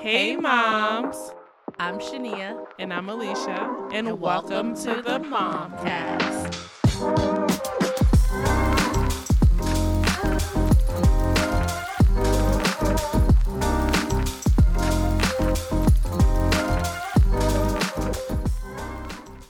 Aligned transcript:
Hey, 0.00 0.36
moms. 0.36 1.32
I'm 1.80 1.98
Shania. 1.98 2.64
And 2.78 2.94
I'm 2.94 3.08
Alicia. 3.08 3.88
And, 3.92 4.06
And 4.06 4.20
welcome, 4.20 4.74
welcome 4.74 4.74
to, 4.76 4.94
to 4.94 5.02
the 5.02 5.18
the 5.18 5.24
Momcast. 5.24 6.54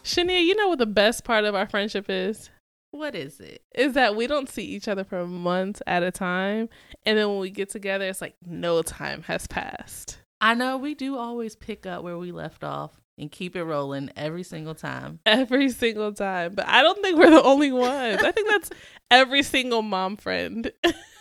Shania, 0.03 0.43
you 0.43 0.57
know 0.57 0.69
what 0.69 0.79
the 0.79 0.87
best 0.87 1.25
part 1.25 1.45
of 1.45 1.55
our 1.55 1.69
friendship 1.69 2.07
is? 2.09 2.49
What 2.91 3.15
is 3.15 3.39
it? 3.39 3.63
Is 3.75 3.93
that 3.93 4.17
we 4.17 4.27
don't 4.27 4.49
see 4.49 4.65
each 4.65 4.89
other 4.89 5.05
for 5.05 5.27
months 5.27 5.83
at 5.87 6.03
a 6.03 6.11
time. 6.11 6.71
And 7.05 7.19
then 7.19 7.29
when 7.29 7.39
we 7.39 7.51
get 7.51 7.69
together, 7.69 8.07
it's 8.07 8.23
like 8.23 8.37
no 8.47 8.81
time 8.81 9.25
has 9.25 9.47
passed. 9.47 10.23
I 10.41 10.55
know 10.55 10.77
we 10.79 10.95
do 10.95 11.17
always 11.17 11.57
pick 11.57 11.87
up 11.87 12.03
where 12.03 12.19
we 12.19 12.33
left 12.33 12.63
off 12.63 13.01
and 13.19 13.31
keep 13.31 13.57
it 13.57 13.65
rolling 13.65 14.11
every 14.17 14.45
single 14.45 14.75
time. 14.75 15.21
every 15.27 15.71
single 15.71 16.13
time. 16.13 16.55
But 16.55 16.67
I 16.69 16.83
don't 16.83 17.03
think 17.03 17.19
we're 17.19 17.31
the 17.31 17.43
only 17.43 17.73
ones. 17.73 18.23
I 18.23 18.31
think 18.31 18.49
that's 18.51 18.71
every 19.11 19.43
single 19.43 19.83
mom 19.83 20.17
friend. 20.17 20.71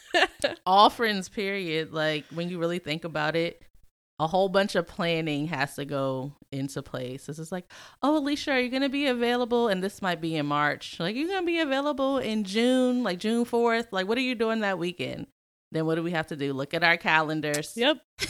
All 0.65 0.89
friends, 0.89 1.29
period. 1.29 1.93
Like 1.93 2.25
when 2.33 2.49
you 2.49 2.59
really 2.59 2.79
think 2.79 3.03
about 3.03 3.35
it, 3.35 3.63
a 4.19 4.27
whole 4.27 4.49
bunch 4.49 4.75
of 4.75 4.87
planning 4.87 5.47
has 5.47 5.75
to 5.75 5.85
go 5.85 6.33
into 6.51 6.81
place. 6.81 7.27
This 7.27 7.37
is 7.37 7.51
like, 7.51 7.65
oh, 8.01 8.17
Alicia, 8.17 8.51
are 8.51 8.59
you 8.59 8.69
going 8.69 8.81
to 8.81 8.89
be 8.89 9.05
available? 9.07 9.67
And 9.67 9.83
this 9.83 10.01
might 10.01 10.21
be 10.21 10.35
in 10.35 10.47
March. 10.47 10.99
Like, 10.99 11.15
you're 11.15 11.27
going 11.27 11.41
to 11.41 11.45
be 11.45 11.59
available 11.59 12.17
in 12.17 12.43
June, 12.43 13.03
like 13.03 13.19
June 13.19 13.45
4th. 13.45 13.87
Like, 13.91 14.07
what 14.07 14.17
are 14.17 14.21
you 14.21 14.33
doing 14.33 14.61
that 14.61 14.79
weekend? 14.79 15.27
Then 15.71 15.85
what 15.85 15.95
do 15.95 16.03
we 16.03 16.11
have 16.11 16.27
to 16.27 16.35
do? 16.35 16.53
Look 16.53 16.73
at 16.73 16.83
our 16.83 16.97
calendars. 16.97 17.73
yep. 17.75 17.97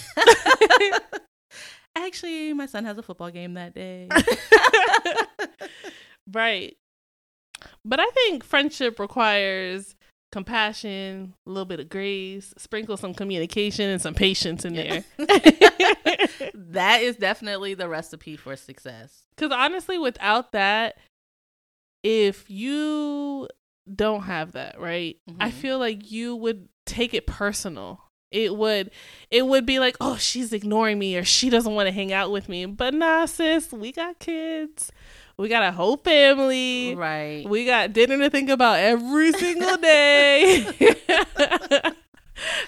Actually, 1.96 2.54
my 2.54 2.66
son 2.66 2.86
has 2.86 2.98
a 2.98 3.04
football 3.04 3.32
game 3.32 3.56
that 3.56 3.74
day. 3.74 4.08
right. 6.32 6.78
But 7.84 8.00
I 8.00 8.08
think 8.12 8.44
friendship 8.44 9.00
requires 9.00 9.96
compassion, 10.32 11.34
a 11.46 11.50
little 11.50 11.66
bit 11.66 11.80
of 11.80 11.90
grace, 11.90 12.54
sprinkle 12.58 12.98
some 12.98 13.14
communication 13.14 13.90
and 13.90 14.02
some 14.02 14.14
patience 14.14 14.64
in 14.64 14.74
there. 14.74 15.04
that 16.54 17.02
is 17.02 17.16
definitely 17.16 17.74
the 17.74 17.90
recipe 17.90 18.36
for 18.36 18.56
success. 18.56 19.24
Because 19.36 19.52
honestly, 19.52 19.98
without 19.98 20.52
that, 20.52 20.98
if 22.04 22.50
you 22.50 23.48
don't 23.96 24.24
have 24.24 24.54
that, 24.54 24.80
right, 24.80 25.18
I 25.40 25.50
Mhm. 25.50 25.54
feel 25.54 25.80
like 25.80 26.12
you 26.12 26.36
would 26.36 26.68
take 26.86 27.14
it 27.14 27.26
personal. 27.28 28.04
It 28.32 28.56
would, 28.58 28.92
it 29.32 29.46
would 29.48 29.66
be 29.66 29.80
like, 29.80 29.96
oh, 30.02 30.18
she's 30.18 30.52
ignoring 30.52 31.00
me 31.00 31.16
or 31.16 31.24
she 31.24 31.50
doesn't 31.50 31.74
want 31.74 31.88
to 31.88 31.94
hang 31.94 32.12
out 32.12 32.30
with 32.32 32.50
me. 32.50 32.66
But 32.66 32.94
nah, 32.94 33.26
sis, 33.26 33.72
we 33.72 33.94
got 33.94 34.20
kids, 34.20 34.92
we 35.38 35.48
got 35.48 35.64
a 35.64 35.72
whole 35.72 35.96
family, 35.98 36.94
Right. 36.96 37.46
we 37.48 37.66
got 37.66 37.94
dinner 37.94 38.18
to 38.18 38.30
think 38.30 38.50
about 38.50 38.80
every 38.80 39.32
single 39.32 39.78
day. 39.78 40.66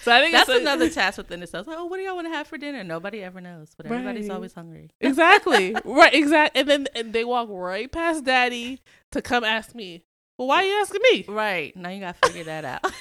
so 0.02 0.12
I 0.12 0.22
think 0.22 0.32
That's 0.32 0.50
another 0.50 0.90
task 0.90 1.18
within 1.18 1.44
itself. 1.44 1.68
Like, 1.68 1.78
oh, 1.78 1.86
what 1.86 1.98
do 1.98 2.04
y'all 2.04 2.16
want 2.16 2.28
to 2.28 2.34
have 2.34 2.48
for 2.48 2.58
dinner? 2.58 2.84
Nobody 2.84 3.22
ever 3.22 3.42
knows, 3.42 3.74
but 3.76 3.86
everybody's 3.86 4.28
Right. 4.30 4.36
always 4.36 4.54
hungry. 4.54 4.90
Exactly. 5.02 5.76
right. 5.86 6.14
Exactly. 6.14 6.60
And 6.62 6.70
then 6.70 6.88
and 6.96 7.14
they 7.14 7.24
walk 7.26 7.50
right 7.52 7.92
past 7.92 8.24
daddy 8.24 8.82
to 9.12 9.22
come 9.22 9.44
ask 9.44 9.76
me. 9.76 10.04
Well, 10.40 10.48
why 10.48 10.64
are 10.64 10.66
you 10.66 10.80
asking 10.80 11.02
me? 11.12 11.26
Right. 11.28 11.76
Now 11.76 11.90
you 11.90 12.00
got 12.00 12.22
to 12.22 12.30
figure 12.30 12.46
that 12.46 12.64
out. 12.64 12.82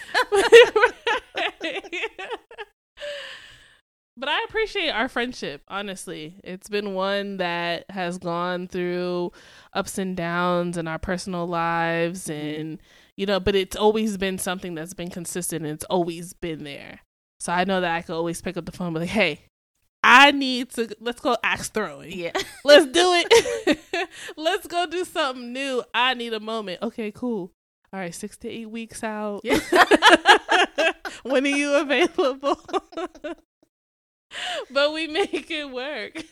but 4.16 4.28
I 4.28 4.44
appreciate 4.48 4.90
our 4.90 5.08
friendship, 5.08 5.62
honestly. 5.68 6.40
It's 6.42 6.68
been 6.68 6.94
one 6.94 7.36
that 7.36 7.88
has 7.90 8.18
gone 8.18 8.66
through 8.66 9.30
ups 9.72 9.98
and 9.98 10.16
downs 10.16 10.76
in 10.76 10.88
our 10.88 10.98
personal 10.98 11.46
lives 11.46 12.26
mm-hmm. 12.26 12.60
and 12.60 12.82
you 13.16 13.24
know, 13.24 13.38
but 13.38 13.54
it's 13.54 13.76
always 13.76 14.16
been 14.16 14.38
something 14.38 14.74
that's 14.74 14.94
been 14.94 15.10
consistent 15.10 15.64
and 15.64 15.72
it's 15.74 15.84
always 15.84 16.32
been 16.32 16.64
there. 16.64 17.02
So 17.38 17.52
I 17.52 17.62
know 17.62 17.80
that 17.80 17.94
I 17.94 18.02
could 18.02 18.16
always 18.16 18.42
pick 18.42 18.56
up 18.56 18.66
the 18.66 18.72
phone 18.72 18.88
and 18.88 18.94
be 18.94 19.00
like, 19.02 19.10
hey, 19.10 19.44
I 20.02 20.30
need 20.30 20.70
to 20.70 20.88
let's 21.00 21.20
go 21.20 21.36
axe 21.42 21.68
throwing. 21.68 22.12
yeah. 22.12 22.32
Let's 22.64 22.86
do 22.86 23.12
it. 23.14 23.78
Let's 24.36 24.66
go 24.66 24.86
do 24.86 25.04
something 25.04 25.52
new. 25.52 25.82
I 25.92 26.14
need 26.14 26.32
a 26.32 26.40
moment. 26.40 26.82
Okay, 26.82 27.10
cool. 27.10 27.52
All 27.92 28.00
right, 28.00 28.14
six 28.14 28.36
to 28.38 28.48
eight 28.48 28.70
weeks 28.70 29.02
out. 29.02 29.40
Yeah. 29.42 29.58
when 31.22 31.44
are 31.44 31.48
you 31.48 31.74
available? 31.74 32.60
but 34.70 34.92
we 34.92 35.06
make 35.06 35.50
it 35.50 35.70
work. 35.70 36.22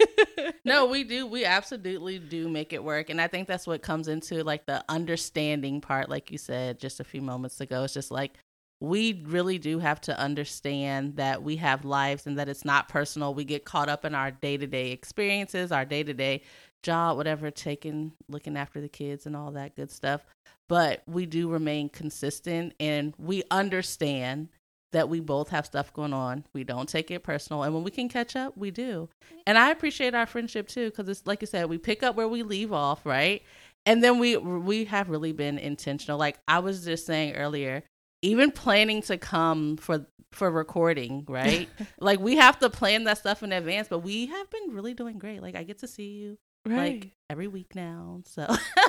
No, 0.64 0.86
we 0.86 1.02
do. 1.02 1.26
We 1.26 1.44
absolutely 1.44 2.18
do 2.18 2.48
make 2.48 2.72
it 2.74 2.84
work. 2.84 3.08
And 3.08 3.20
I 3.20 3.26
think 3.28 3.48
that's 3.48 3.66
what 3.66 3.82
comes 3.82 4.08
into 4.08 4.44
like 4.44 4.66
the 4.66 4.84
understanding 4.88 5.80
part, 5.80 6.10
like 6.10 6.30
you 6.30 6.38
said 6.38 6.78
just 6.78 7.00
a 7.00 7.04
few 7.04 7.22
moments 7.22 7.60
ago. 7.60 7.84
It's 7.84 7.94
just 7.94 8.10
like 8.10 8.32
we 8.80 9.22
really 9.26 9.58
do 9.58 9.78
have 9.78 10.00
to 10.02 10.18
understand 10.18 11.16
that 11.16 11.42
we 11.42 11.56
have 11.56 11.84
lives 11.84 12.26
and 12.26 12.38
that 12.38 12.48
it's 12.48 12.64
not 12.64 12.88
personal. 12.88 13.34
We 13.34 13.44
get 13.44 13.64
caught 13.64 13.88
up 13.88 14.04
in 14.04 14.14
our 14.14 14.30
day 14.30 14.56
to 14.56 14.66
day 14.66 14.90
experiences, 14.92 15.72
our 15.72 15.84
day 15.84 16.02
to 16.02 16.12
day 16.12 16.42
job, 16.82 17.16
whatever, 17.16 17.50
taking, 17.50 18.12
looking 18.28 18.56
after 18.56 18.80
the 18.80 18.88
kids 18.88 19.26
and 19.26 19.34
all 19.34 19.50
that 19.52 19.76
good 19.76 19.90
stuff. 19.90 20.24
But 20.68 21.02
we 21.06 21.26
do 21.26 21.48
remain 21.48 21.88
consistent 21.88 22.74
and 22.78 23.14
we 23.18 23.42
understand 23.50 24.48
that 24.92 25.08
we 25.08 25.20
both 25.20 25.48
have 25.50 25.66
stuff 25.66 25.92
going 25.92 26.12
on. 26.12 26.44
We 26.52 26.64
don't 26.64 26.88
take 26.88 27.10
it 27.10 27.22
personal. 27.22 27.62
And 27.62 27.74
when 27.74 27.82
we 27.82 27.90
can 27.90 28.08
catch 28.08 28.36
up, 28.36 28.56
we 28.56 28.70
do. 28.70 29.08
And 29.46 29.58
I 29.58 29.70
appreciate 29.70 30.14
our 30.14 30.26
friendship 30.26 30.68
too, 30.68 30.90
because 30.90 31.08
it's 31.08 31.26
like 31.26 31.40
you 31.40 31.46
said, 31.46 31.68
we 31.68 31.78
pick 31.78 32.02
up 32.02 32.14
where 32.14 32.28
we 32.28 32.42
leave 32.42 32.72
off, 32.72 33.04
right? 33.04 33.42
And 33.84 34.02
then 34.02 34.18
we 34.18 34.36
we 34.36 34.84
have 34.86 35.08
really 35.08 35.32
been 35.32 35.58
intentional. 35.58 36.18
Like 36.18 36.38
I 36.48 36.58
was 36.58 36.84
just 36.84 37.06
saying 37.06 37.34
earlier, 37.36 37.82
even 38.26 38.50
planning 38.50 39.02
to 39.02 39.16
come 39.16 39.76
for 39.76 40.06
for 40.32 40.50
recording, 40.50 41.24
right? 41.28 41.68
like 42.00 42.20
we 42.20 42.36
have 42.36 42.58
to 42.58 42.68
plan 42.68 43.04
that 43.04 43.18
stuff 43.18 43.42
in 43.42 43.52
advance, 43.52 43.88
but 43.88 44.00
we 44.00 44.26
have 44.26 44.50
been 44.50 44.74
really 44.74 44.94
doing 44.94 45.18
great. 45.18 45.40
Like 45.40 45.54
I 45.54 45.62
get 45.62 45.78
to 45.78 45.88
see 45.88 46.08
you 46.08 46.38
right. 46.66 47.02
like 47.02 47.12
every 47.30 47.48
week 47.48 47.74
now. 47.74 48.22
So 48.26 48.46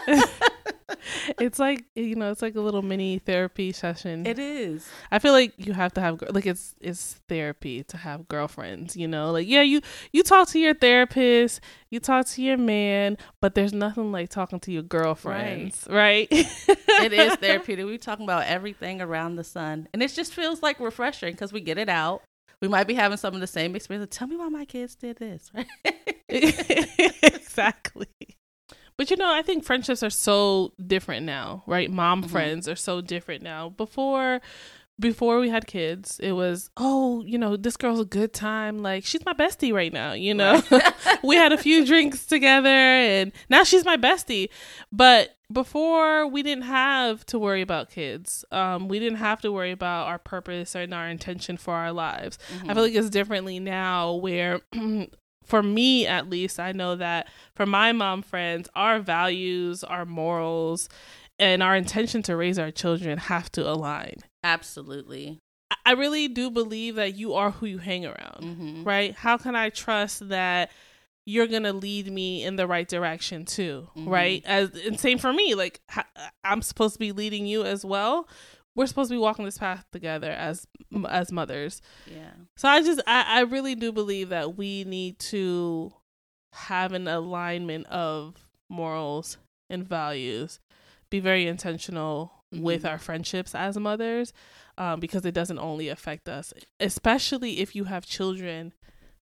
it's 1.40 1.59
like 1.59 1.86
you 1.96 2.16
know, 2.16 2.31
it's 2.31 2.42
like 2.42 2.56
a 2.56 2.62
little 2.62 2.81
mini 2.81 3.20
therapy 3.20 3.72
session. 3.72 4.25
it 4.25 4.40
is. 4.40 4.88
I 5.12 5.20
feel 5.20 5.34
like 5.34 5.53
you 5.58 5.74
have 5.74 5.94
to 5.94 6.02
have 6.02 6.22
like 6.30 6.46
it's 6.46 6.75
it's 6.80 7.20
therapy 7.28 7.84
to 7.84 7.98
have 7.98 8.28
girlfriends, 8.28 8.96
you 8.96 9.08
know? 9.08 9.31
Like 9.31 9.48
yeah, 9.48 9.62
you 9.62 9.81
you 10.12 10.24
talk 10.24 10.48
to 10.50 10.59
your 10.59 10.74
therapist, 10.74 11.62
you 11.90 12.00
talk 12.00 12.25
to 12.28 12.42
your 12.42 12.58
man, 12.58 13.18
but 13.42 13.56
there's 13.56 13.74
nothing 13.74 14.12
like 14.12 14.30
talking 14.30 14.59
to 14.62 14.72
your 14.72 14.84
girlfriends, 14.84 15.88
right? 15.90 16.28
it 16.31 17.14
is 17.14 17.36
therapeutic. 17.40 17.86
We're 17.86 17.98
talking 17.98 18.25
about 18.25 18.46
everything 18.46 19.02
around 19.02 19.36
the 19.36 19.44
sun, 19.44 19.88
and 19.94 20.02
it 20.02 20.12
just 20.14 20.34
feels 20.34 20.62
like 20.62 20.80
refreshing 20.80 21.34
because 21.34 21.52
we 21.54 21.62
get 21.62 21.78
it 21.78 21.90
out. 21.90 22.22
We 22.62 22.68
might 22.68 22.88
be 22.88 22.96
having 22.96 23.18
some 23.18 23.36
of 23.36 23.40
the 23.40 23.48
same 23.48 23.75
experience. 23.75 24.16
Tell 24.16 24.28
me 24.28 24.36
why 24.36 24.50
my 24.50 24.66
kids 24.66 24.96
did 24.96 25.18
this, 25.18 25.52
right? 25.54 25.68
exactly. 26.30 28.08
But 28.97 29.12
you 29.12 29.18
know, 29.18 29.31
I 29.31 29.41
think 29.44 29.63
friendships 29.63 30.02
are 30.03 30.09
so 30.09 30.74
different 30.85 31.25
now, 31.25 31.63
right? 31.68 31.90
Mom 31.91 32.24
Mhm. 32.24 32.30
friends 32.30 32.68
are 32.68 32.75
so 32.75 33.00
different 33.02 33.44
now. 33.44 33.69
Before 33.69 34.41
before 35.00 35.40
we 35.40 35.50
had 35.50 35.68
kids, 35.68 36.19
it 36.24 36.31
was, 36.31 36.72
oh, 36.75 37.22
you 37.24 37.38
know, 37.38 37.56
this 37.56 37.78
girl's 37.78 38.00
a 38.00 38.06
good 38.06 38.34
time. 38.34 38.80
Like, 38.80 39.06
she's 39.06 39.24
my 39.24 39.34
bestie 39.34 39.72
right 39.72 39.94
now, 39.94 40.13
you 40.13 40.34
know? 40.34 40.59
we 41.24 41.36
had 41.36 41.53
a 41.53 41.57
few 41.59 41.86
drinks 41.86 42.25
together 42.25 42.68
and 42.69 43.31
now 43.47 43.63
she's 43.63 43.86
my 43.86 43.96
bestie. 43.96 44.50
But 44.91 45.36
before 45.53 46.25
we 46.28 46.41
didn't 46.41 46.63
have 46.63 47.24
to 47.28 47.38
worry 47.38 47.62
about 47.62 47.91
kids. 47.91 48.44
Um, 48.52 48.88
we 48.88 48.97
didn't 48.97 49.19
have 49.19 49.40
to 49.41 49.52
worry 49.52 49.72
about 49.72 50.07
our 50.07 50.18
purpose 50.18 50.74
and 50.75 50.91
our 50.96 51.07
intention 51.07 51.57
for 51.57 51.75
our 51.75 51.94
lives. 51.94 52.40
I 52.68 52.74
feel 52.74 52.84
like 52.84 52.96
it's 52.96 53.12
differently 53.12 53.59
now 53.59 54.13
where 54.16 54.62
for 55.48 55.64
me 55.64 56.06
at 56.06 56.30
least, 56.30 56.60
I 56.60 56.72
know 56.74 56.96
that 56.98 57.28
for 57.56 57.66
my 57.66 57.92
mom 57.94 58.22
friends, 58.22 58.68
our 58.76 59.00
values, 59.00 59.84
our 59.84 60.06
morals, 60.06 60.90
and 61.40 61.64
our 61.64 61.76
intention 61.76 62.22
to 62.24 62.36
raise 62.36 62.60
our 62.60 62.72
children 62.72 63.18
have 63.18 63.52
to 63.54 63.68
align. 63.70 64.16
Absolutely. 64.44 65.40
I- 65.86 65.92
really 65.94 66.28
do 66.28 66.50
believe 66.50 66.96
that 66.96 67.16
you 67.16 67.34
are 67.34 67.52
who 67.52 67.66
you 67.66 67.78
hang 67.78 68.06
around, 68.06 68.44
hmm 68.44 68.84
right? 68.84 69.14
How 69.16 69.38
can 69.38 69.56
I 69.56 69.70
trust 69.70 70.30
that 70.30 70.72
you're 71.26 71.48
gonna 71.48 71.74
lead 71.74 72.10
me 72.12 72.44
in 72.44 72.56
the 72.56 72.66
right 72.68 72.88
direction 72.88 73.44
too, 73.46 73.90
Mhm. 73.98 74.08
right? 74.08 74.42
As 74.46 74.70
and 74.86 74.98
same 75.00 75.18
for 75.18 75.34
me, 75.34 75.56
like 75.56 75.82
I'm 76.44 76.62
supposed 76.62 76.94
to 76.96 77.00
be 77.00 77.12
leading 77.12 77.46
you 77.46 77.64
as 77.66 77.84
well. 77.84 78.28
We're 78.77 78.88
supposed 78.88 79.09
to 79.09 79.15
be 79.15 79.19
walking 79.19 79.44
this 79.44 79.57
path 79.57 79.83
together 79.91 80.31
as 80.31 80.65
as 81.09 81.31
mothers. 81.31 81.81
Yeah. 82.06 82.29
So 82.56 82.69
I 82.69 82.81
just 82.81 83.01
I, 83.06 83.25
I 83.27 83.41
really 83.41 83.75
do 83.75 83.91
believe 83.91 84.29
that 84.29 84.56
we 84.56 84.85
need 84.85 85.19
to 85.31 85.91
have 86.53 86.94
an 86.94 87.07
alignment 87.07 87.88
of 87.88 88.47
morals 88.69 89.38
and 89.69 89.83
values. 89.85 90.59
Be 91.09 91.19
very 91.19 91.47
intentional 91.47 92.31
with 92.51 92.83
Mhm. 92.83 92.89
our 92.91 92.97
friendships 93.00 93.53
as 93.53 93.77
mothers, 93.77 94.31
um, 94.77 95.00
because 95.01 95.25
it 95.25 95.33
doesn't 95.33 95.59
only 95.59 95.89
affect 95.89 96.29
us, 96.29 96.53
especially 96.79 97.59
if 97.59 97.75
you 97.75 97.83
have 97.85 98.06
children 98.06 98.74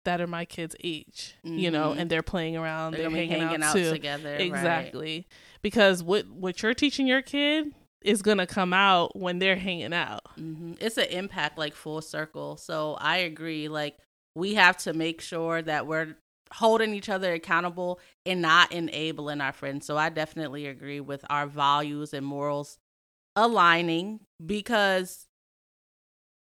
that 0.07 0.21
are 0.23 0.27
my 0.27 0.47
kids' 0.47 0.75
age, 0.83 1.35
you 1.45 1.71
know, 1.71 1.93
Mhm. 1.93 1.99
and 1.99 2.11
they're 2.11 2.23
playing 2.23 2.57
around, 2.57 2.93
They're 2.93 3.03
they're, 3.03 3.11
hanging, 3.11 3.41
hanging 3.43 3.63
out, 3.63 3.77
out 3.77 3.93
together. 3.93 4.31
right. 4.33 4.41
Exactly. 4.41 5.27
Because 5.61 6.03
what 6.03 6.27
what 6.29 6.63
you're 6.63 6.73
teaching 6.73 7.07
your 7.07 7.21
kid 7.21 7.75
is 8.03 8.23
gonna 8.23 8.47
come 8.47 8.73
out 8.73 9.17
when 9.19 9.39
they're 9.39 9.57
hanging 9.57 9.93
out. 9.93 10.23
hmm 10.37 10.73
It's 10.81 10.97
an 10.99 11.07
impact 11.07 11.59
like 11.59 11.75
full 11.75 12.01
circle. 12.03 12.57
So 12.57 12.95
I 13.01 13.19
agree. 13.19 13.69
Like 13.69 13.97
we 14.35 14.55
have 14.55 14.77
to 14.79 14.93
make 14.93 15.21
sure 15.21 15.63
that 15.63 15.87
we're 15.87 16.17
holding 16.53 16.95
each 16.95 17.09
other 17.09 17.33
accountable 17.33 18.01
and 18.27 18.43
not 18.43 18.73
enabling 18.73 19.41
our 19.41 19.53
friends. 19.53 19.87
So 19.87 19.97
I 19.97 20.09
definitely 20.09 20.67
agree 20.67 21.01
with 21.01 21.25
our 21.31 21.47
values 21.47 22.13
and 22.15 22.27
morals 22.27 22.79
aligning 23.37 24.21
because 24.45 25.27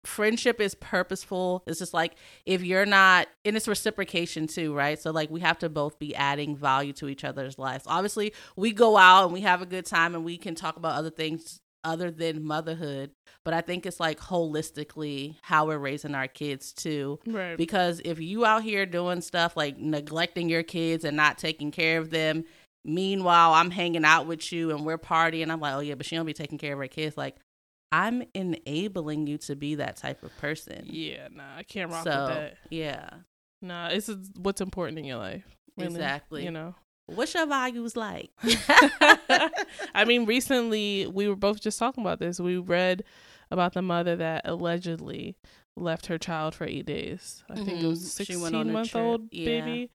friendship 0.05 0.61
is 0.61 0.75
purposeful. 0.75 1.62
It's 1.67 1.79
just 1.79 1.94
like 1.94 2.14
if 2.47 2.62
you're 2.62 2.87
not 2.87 3.29
and 3.44 3.56
it's 3.56 3.69
reciprocation 3.69 4.47
too, 4.47 4.75
right? 4.75 5.00
So 5.00 5.11
like 5.11 5.31
we 5.31 5.41
have 5.41 5.58
to 5.61 5.69
both 5.69 5.99
be 5.99 6.14
adding 6.14 6.56
value 6.56 6.93
to 6.94 7.08
each 7.08 7.25
other's 7.25 7.58
lives. 7.58 7.85
Obviously, 7.87 8.32
we 8.56 8.73
go 8.73 8.97
out 8.97 9.25
and 9.25 9.32
we 9.32 9.43
have 9.43 9.62
a 9.62 9.67
good 9.67 9.87
time 9.87 10.14
and 10.14 10.25
we 10.25 10.37
can 10.37 10.55
talk 10.55 10.76
about 10.76 10.94
other 10.94 11.11
things 11.11 11.61
other 11.85 12.11
than 12.11 12.44
motherhood, 12.44 13.11
but 13.44 13.55
I 13.55 13.61
think 13.61 13.87
it's 13.87 14.00
like 14.00 14.20
holistically 14.20 15.37
how 15.43 15.67
we're 15.67 15.79
raising 15.79 16.14
our 16.14 16.29
kids 16.29 16.73
too. 16.73 17.19
Right. 17.26 17.56
Because 17.56 18.00
if 18.05 18.20
you 18.20 18.44
out 18.44 18.62
here 18.62 18.87
doing 18.87 19.20
stuff 19.23 19.56
like 19.56 19.79
neglecting 19.79 20.49
your 20.49 20.62
kids 20.62 21.05
and 21.05 21.17
not 21.17 21.38
taking 21.38 21.70
care 21.70 21.99
of 21.99 22.11
them, 22.11 22.44
meanwhile 22.85 23.55
I'm 23.55 23.70
hanging 23.70 24.05
out 24.05 24.26
with 24.26 24.53
you 24.53 24.70
and 24.70 24.85
we're 24.85 24.99
partying, 24.99 25.50
I'm 25.50 25.61
like, 25.61 25.75
oh 25.75 25.81
yeah, 25.81 25.94
but 25.94 26.06
she 26.06 26.17
don't 26.17 26.26
be 26.26 26.35
taking 26.35 26.58
care 26.58 26.75
of 26.75 26.79
her 26.79 26.88
kids. 26.88 27.17
Like 27.17 27.37
I'm 27.92 28.22
enabling 28.34 29.26
you 29.26 29.38
to 29.38 29.56
be 29.56 29.75
that 29.76 29.96
type 29.96 30.22
of 30.22 30.37
person. 30.38 30.84
yeah, 30.87 31.28
nah, 31.32 31.56
I 31.56 31.62
can't 31.64 31.90
rock 31.90 32.04
so 32.04 32.10
with 32.10 32.34
that. 32.37 32.54
yeah, 32.70 33.08
Nah, 33.62 33.88
this 33.90 34.08
is 34.08 34.31
what's 34.37 34.60
important 34.60 34.98
in 34.98 35.04
your 35.04 35.19
life. 35.19 35.44
really, 35.76 35.90
Exactly. 35.92 36.44
You 36.44 36.50
know. 36.52 36.75
what's 37.06 37.34
your 37.34 37.46
values 37.46 37.96
like? 37.96 38.31
I 39.94 40.04
mean, 40.06 40.25
recently 40.26 41.06
we 41.06 41.28
were 41.28 41.37
both 41.37 41.60
just 41.60 41.78
talking 41.78 42.02
about 42.02 42.19
this. 42.20 42.40
We 42.40 42.56
read 42.58 43.04
about 43.50 43.75
the 43.75 43.82
mother 43.82 44.16
that 44.16 44.43
allegedly 44.46 45.36
left 45.76 46.06
her 46.06 46.19
child 46.19 46.54
for 46.54 46.64
eight 46.66 46.86
days. 46.86 47.43
I 47.50 47.56
think 47.56 47.82
it 47.82 47.86
was 47.86 48.00
Mhm. 48.00 48.26
She 48.26 48.36
went 48.36 48.52
sixteen 48.54 48.72
month 48.72 48.94
old 48.96 49.28
Yeah. 49.32 49.44
baby. 49.46 49.90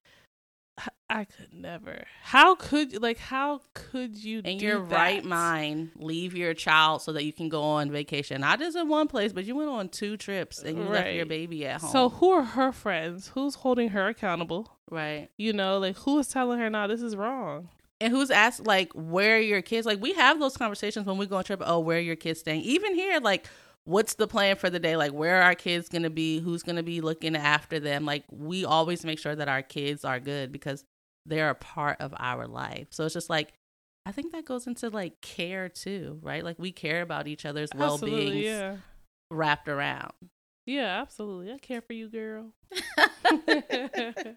I 1.08 1.24
could 1.24 1.54
never. 1.54 2.04
How 2.22 2.54
could 2.56 2.92
you 2.92 2.98
like 2.98 3.18
how 3.18 3.60
could 3.74 4.16
you 4.16 4.42
in 4.44 4.58
do 4.58 4.66
your 4.66 4.80
right 4.80 5.24
mind 5.24 5.92
leave 5.96 6.34
your 6.34 6.52
child 6.52 7.00
so 7.00 7.12
that 7.12 7.24
you 7.24 7.32
can 7.32 7.48
go 7.48 7.62
on 7.62 7.90
vacation 7.90 8.40
not 8.40 8.58
just 8.58 8.76
in 8.76 8.88
one 8.88 9.06
place 9.06 9.32
but 9.32 9.44
you 9.44 9.54
went 9.54 9.70
on 9.70 9.88
two 9.88 10.16
trips 10.16 10.62
and 10.62 10.76
you 10.76 10.84
left 10.84 11.12
your 11.12 11.24
baby 11.24 11.64
at 11.66 11.80
home 11.80 11.90
So 11.90 12.08
who 12.08 12.30
are 12.30 12.42
her 12.42 12.72
friends? 12.72 13.28
Who's 13.28 13.54
holding 13.54 13.90
her 13.90 14.08
accountable? 14.08 14.76
right 14.90 15.28
You 15.36 15.52
know, 15.52 15.78
like 15.78 15.96
who 15.98 16.18
is 16.18 16.28
telling 16.28 16.58
her, 16.58 16.68
"No, 16.68 16.88
this 16.88 17.02
is 17.02 17.16
wrong." 17.16 17.68
and 18.00 18.12
who's 18.12 18.30
asked 18.30 18.66
like 18.66 18.92
where 18.92 19.36
are 19.36 19.40
your 19.40 19.62
kids 19.62 19.86
like 19.86 20.00
we 20.02 20.12
have 20.12 20.38
those 20.38 20.56
conversations 20.56 21.06
when 21.06 21.16
we 21.16 21.24
go 21.26 21.36
on 21.36 21.44
trip 21.44 21.62
oh 21.64 21.78
where 21.78 21.96
are 21.96 22.00
your 22.00 22.16
kids 22.16 22.40
staying 22.40 22.60
even 22.60 22.94
here 22.94 23.18
like 23.20 23.46
what's 23.86 24.14
the 24.14 24.26
plan 24.26 24.56
for 24.56 24.68
the 24.68 24.78
day 24.78 24.96
like 24.96 25.12
where 25.12 25.36
are 25.38 25.42
our 25.42 25.54
kids 25.54 25.88
going 25.88 26.02
to 26.02 26.10
be 26.10 26.38
who's 26.40 26.62
going 26.62 26.76
to 26.76 26.82
be 26.82 27.00
looking 27.00 27.34
after 27.36 27.80
them 27.80 28.04
like 28.04 28.24
we 28.30 28.64
always 28.64 29.04
make 29.04 29.18
sure 29.18 29.34
that 29.34 29.48
our 29.48 29.62
kids 29.62 30.04
are 30.04 30.20
good 30.20 30.52
because 30.52 30.84
they're 31.24 31.50
a 31.50 31.54
part 31.54 31.98
of 32.00 32.12
our 32.18 32.46
life 32.46 32.88
so 32.90 33.04
it's 33.04 33.14
just 33.14 33.30
like 33.30 33.52
i 34.04 34.12
think 34.12 34.32
that 34.32 34.44
goes 34.44 34.66
into 34.66 34.90
like 34.90 35.20
care 35.20 35.68
too 35.68 36.18
right 36.22 36.44
like 36.44 36.58
we 36.58 36.70
care 36.72 37.00
about 37.00 37.26
each 37.28 37.46
other's 37.46 37.70
well-being 37.74 38.16
Absolutely, 38.18 38.44
yeah. 38.46 38.76
wrapped 39.30 39.68
around 39.68 40.12
Yeah, 40.66 41.00
absolutely. 41.00 41.52
I 41.52 41.58
care 41.58 41.80
for 41.80 41.92
you, 41.92 42.08
girl. 42.08 42.50
I, 43.28 44.34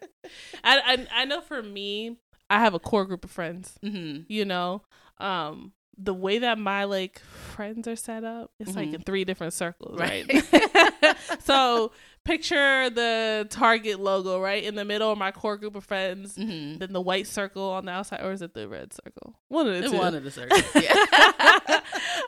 I 0.64 1.08
I 1.12 1.26
know 1.26 1.42
for 1.42 1.62
me, 1.64 2.18
I 2.50 2.60
have 2.60 2.74
a 2.76 2.80
core 2.80 3.06
group 3.06 3.24
of 3.26 3.32
friends. 3.32 3.80
hmm 3.82 4.20
You 4.28 4.46
know, 4.46 4.84
um, 5.18 5.74
the 6.02 6.14
way 6.14 6.40
that 6.40 6.58
my 6.58 6.86
like 6.86 7.20
friends 7.20 7.88
are 7.88 7.96
set 7.96 8.24
up, 8.24 8.52
it's 8.60 8.76
like 8.76 8.90
Mhm. 8.90 8.94
in 8.96 9.02
three 9.02 9.26
different 9.26 9.52
circles, 9.54 10.00
right? 10.00 10.26
Right. 10.54 11.18
so 11.44 11.92
picture 12.24 12.90
the 12.90 13.48
Target 13.50 14.00
logo, 14.00 14.40
right? 14.40 14.64
In 14.64 14.76
the 14.76 14.86
middle, 14.86 15.12
of 15.12 15.18
my 15.18 15.32
core 15.32 15.58
group 15.58 15.76
of 15.76 15.84
friends. 15.84 16.36
hmm 16.36 16.78
Then 16.78 16.94
the 16.94 17.02
white 17.02 17.28
circle 17.28 17.64
on 17.64 17.86
the 17.86 17.92
outside, 17.92 18.22
or 18.24 18.32
is 18.32 18.42
it 18.42 18.54
the 18.54 18.68
red 18.70 18.94
circle? 18.94 19.36
One 19.50 19.68
of 19.68 19.74
the 19.74 19.86
In 19.86 19.92
two. 19.92 19.98
one 19.98 20.16
of 20.16 20.24
the 20.24 20.32
circles. 20.32 20.64
Yeah. 20.76 21.80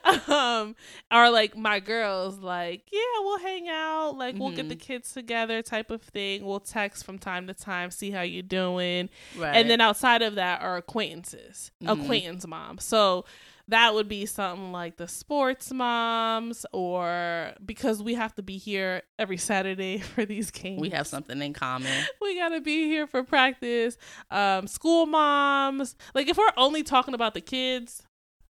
um, 0.28 0.76
are 1.12 1.30
like 1.30 1.56
my 1.58 1.80
girls, 1.80 2.40
like, 2.40 2.84
yeah, 2.92 3.00
we'll 3.20 3.40
hang 3.40 3.70
out, 3.70 4.18
like 4.18 4.36
we'll 4.38 4.52
get 4.52 4.70
the 4.70 4.76
kids 4.76 5.14
together, 5.14 5.62
type 5.62 5.92
of 5.92 6.02
thing. 6.02 6.44
We'll 6.46 6.60
text 6.60 7.06
from 7.06 7.20
time 7.20 7.48
to 7.48 7.54
time, 7.54 7.92
see 7.92 8.12
how 8.12 8.22
you're 8.22 8.42
doing, 8.44 9.10
right. 9.38 9.56
and 9.56 9.70
then 9.70 9.82
outside 9.82 10.22
of 10.22 10.36
that 10.36 10.62
are 10.62 10.78
acquaintances, 10.78 11.72
Mhm. 11.84 12.02
acquaintance 12.04 12.48
moms. 12.48 12.84
So 12.84 13.26
that 13.72 13.94
would 13.94 14.08
be 14.08 14.26
something 14.26 14.72
like 14.72 14.98
the 14.98 15.08
sports 15.08 15.72
moms, 15.74 16.66
or 16.72 17.54
because 17.66 18.02
we 18.04 18.14
have 18.14 18.34
to 18.36 18.44
be 18.44 18.58
here 18.58 19.02
every 19.18 19.38
Saturday 19.38 19.98
for 20.16 20.26
these 20.26 20.52
games. 20.52 20.80
we 20.80 20.90
have 20.92 21.08
something 21.08 21.42
in 21.42 21.54
common. 21.54 21.92
We 22.22 22.36
gotta 22.38 22.62
be 22.62 22.86
here 22.86 23.08
for 23.08 23.24
practice. 23.24 23.98
Um, 24.30 24.68
school 24.68 25.06
moms. 25.06 25.96
Like 26.14 26.30
if 26.30 26.38
we're 26.38 26.46
only 26.56 26.84
talking 26.84 27.14
about 27.14 27.34
the 27.34 27.42
kids, 27.42 28.04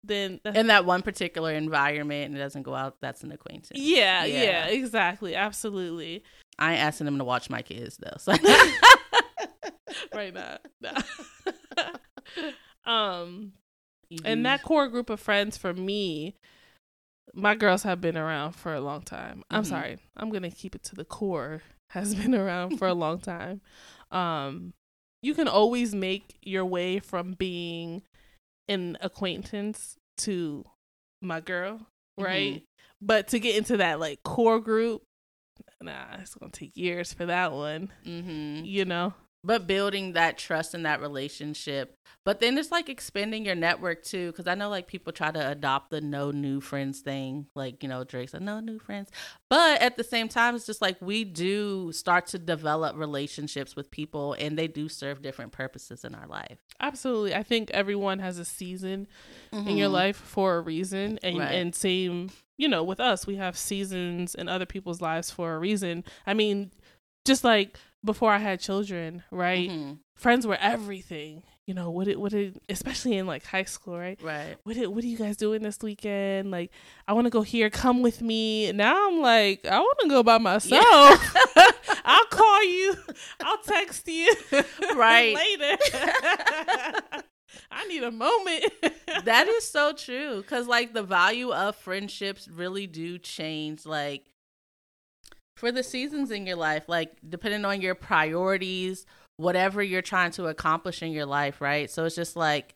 then 0.04 0.40
In 0.46 0.68
that 0.68 0.86
one 0.86 1.02
particular 1.02 1.52
environment 1.52 2.28
and 2.28 2.36
it 2.36 2.40
doesn't 2.40 2.64
go 2.64 2.74
out, 2.74 2.96
that's 3.02 3.24
an 3.24 3.32
acquaintance. 3.32 3.72
Yeah, 3.80 4.24
Yeah. 4.26 4.44
yeah, 4.44 4.66
exactly, 4.68 5.36
absolutely. 5.36 6.24
I 6.58 6.74
ain't 6.74 6.82
asking 6.82 7.06
them 7.06 7.18
to 7.18 7.24
watch 7.24 7.50
my 7.50 7.62
kids 7.62 7.98
though. 7.98 8.16
So 8.18 8.34
Right 10.14 10.34
now, 10.34 10.58
nah. 10.82 11.02
um, 12.92 13.54
You 14.10 14.20
and 14.24 14.46
that 14.46 14.64
core 14.64 14.88
group 14.88 15.10
of 15.10 15.20
friends 15.20 15.58
for 15.58 15.74
me, 15.74 16.36
my 17.34 17.56
girls 17.56 17.84
have 17.84 18.00
been 18.02 18.18
around 18.18 18.54
for 18.54 18.74
a 18.74 18.82
long 18.82 19.02
time. 19.02 19.44
I'm 19.50 19.64
Mhm. 19.64 19.68
sorry, 19.68 19.98
I'm 20.16 20.30
gonna 20.30 20.52
keep 20.52 20.76
it 20.76 20.84
to 20.86 20.96
the 20.96 21.06
core. 21.06 21.62
Has 21.92 22.14
been 22.16 22.36
around 22.36 22.78
for 22.78 22.88
a 22.88 22.94
long 23.06 23.20
time. 23.20 23.62
Um, 24.12 24.74
you 25.22 25.34
can 25.34 25.48
always 25.48 25.96
make 25.96 26.38
your 26.42 26.66
way 26.66 27.00
from 27.00 27.34
being 27.34 28.04
an 28.68 28.98
acquaintance 29.02 29.98
to 30.18 30.66
my 31.22 31.40
girl, 31.40 31.88
right? 32.18 32.56
Mhm. 32.62 32.64
But 33.02 33.28
to 33.30 33.40
get 33.40 33.56
into 33.56 33.78
that 33.78 34.00
like 34.00 34.22
core 34.24 34.60
group, 34.60 35.04
nah, 35.82 36.18
it's 36.20 36.36
gonna 36.36 36.52
take 36.52 36.76
years 36.76 37.14
for 37.14 37.26
that 37.26 37.52
one. 37.54 37.92
Mhm. 38.06 38.66
You 38.66 38.86
know? 38.86 39.14
But 39.48 39.66
building 39.66 40.14
that 40.14 40.38
trust 40.38 40.74
and 40.76 40.86
that 40.86 41.02
relationship 41.02 41.96
but 42.26 42.42
then 42.42 42.58
it's 42.58 42.72
like 42.72 42.90
expanding 42.90 43.46
your 43.46 43.56
network 43.56 44.04
too 44.04 44.32
because 44.32 44.46
i 44.48 44.54
know 44.54 44.70
like 44.70 44.86
people 44.88 45.14
try 45.14 45.32
to 45.32 45.50
adopt 45.52 45.90
the 45.90 46.02
no 46.02 46.30
new 46.32 46.60
friends 46.60 47.00
thing 47.00 47.48
like 47.56 47.82
you 47.82 47.90
know 47.90 48.04
drake's 48.04 48.34
like 48.34 48.42
no 48.44 48.60
new 48.60 48.78
friends 48.78 49.10
but 49.50 49.82
at 49.82 49.96
the 49.98 50.04
same 50.04 50.28
time 50.28 50.56
it's 50.56 50.66
just 50.66 50.82
like 50.82 50.98
we 51.02 51.24
do 51.24 51.92
start 51.92 52.28
to 52.28 52.38
develop 52.38 52.96
relationships 52.98 53.76
with 53.76 53.90
people 53.90 54.34
and 54.40 54.58
they 54.60 54.68
do 54.68 54.90
serve 54.90 55.22
different 55.22 55.52
purposes 55.52 56.04
in 56.04 56.14
our 56.14 56.28
life 56.28 56.58
Absolutely. 56.80 57.34
I 57.34 57.42
think 57.42 57.72
everyone 57.72 58.20
has 58.20 58.38
a 58.38 58.46
season 58.46 59.08
in 59.52 59.78
your 59.78 59.90
Mhm. 59.90 59.94
life 59.94 60.16
for 60.18 60.58
a 60.58 60.62
reason. 60.62 61.18
And 61.24 61.40
Right. 61.40 61.54
and 61.56 61.74
same, 61.74 62.30
you 62.58 62.68
know, 62.68 62.84
with 62.84 63.00
us, 63.00 63.26
we 63.26 63.38
have 63.38 63.58
seasons 63.58 64.36
in 64.36 64.48
other 64.48 64.68
people's 64.68 65.02
lives 65.02 65.32
for 65.32 65.56
a 65.56 65.60
reason. 65.60 66.04
I 66.28 66.36
mean, 66.36 66.70
just 67.26 67.44
like 67.44 67.80
before 68.08 68.32
I 68.32 68.40
had 68.40 68.60
children, 68.60 69.24
right? 69.30 69.70
Mhm. 69.70 70.00
Friends 70.16 70.48
were 70.48 70.58
everything. 70.60 71.44
You 71.68 71.74
know, 71.74 71.92
what 71.92 72.08
it 72.08 72.20
what 72.20 72.34
it 72.34 72.56
especially 72.70 73.18
in 73.18 73.28
like 73.28 73.46
high 73.46 73.66
school, 73.66 73.98
right? 74.00 74.18
right 74.24 74.56
What 74.64 74.78
it, 74.78 74.92
what 74.92 75.04
are 75.04 75.08
you 75.08 75.18
guys 75.18 75.36
doing 75.38 75.62
this 75.62 75.78
weekend? 75.84 76.50
Like, 76.50 76.72
I 77.08 77.14
want 77.14 77.26
to 77.26 77.30
go 77.30 77.42
here. 77.42 77.70
Come 77.70 78.02
with 78.02 78.22
me. 78.22 78.72
Now 78.72 79.10
I'm 79.10 79.20
like, 79.22 79.66
I 79.66 79.78
want 79.80 80.00
to 80.04 80.08
go 80.10 80.24
by 80.24 80.38
myself. 80.40 80.84
I'll 82.06 82.26
call 82.32 82.64
you. 82.64 82.96
I'll 83.42 83.58
text 83.60 84.08
you. 84.08 84.34
Right. 84.96 85.36
later. 85.36 85.78
I 87.72 87.86
need 87.88 88.04
a 88.04 88.12
moment. 88.12 88.64
that 89.26 89.48
is 89.48 89.70
so 89.70 89.94
true 89.94 90.38
because 90.42 90.68
like 90.68 90.94
the 90.94 91.04
value 91.04 91.52
of 91.54 91.76
friendships 91.76 92.48
really 92.48 92.88
do 92.88 93.18
change 93.20 93.86
like 93.86 94.24
for 95.58 95.72
the 95.72 95.84
seasons 95.84 96.32
in 96.32 96.46
your 96.46 96.56
life 96.56 96.84
like 96.88 97.12
depending 97.28 97.66
on 97.66 97.82
your 97.82 97.96
priorities 97.96 99.06
whatever 99.38 99.84
you're 99.84 100.02
trying 100.02 100.32
to 100.32 100.48
accomplish 100.48 101.04
in 101.04 101.12
your 101.12 101.26
life 101.26 101.62
right? 101.62 101.90
So 101.92 102.06
it's 102.06 102.16
just 102.16 102.36
like 102.36 102.76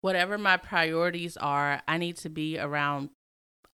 whatever 0.00 0.36
my 0.36 0.58
priorities 0.58 1.36
are 1.38 1.80
i 1.88 1.96
need 1.96 2.16
to 2.16 2.28
be 2.28 2.58
around 2.58 3.08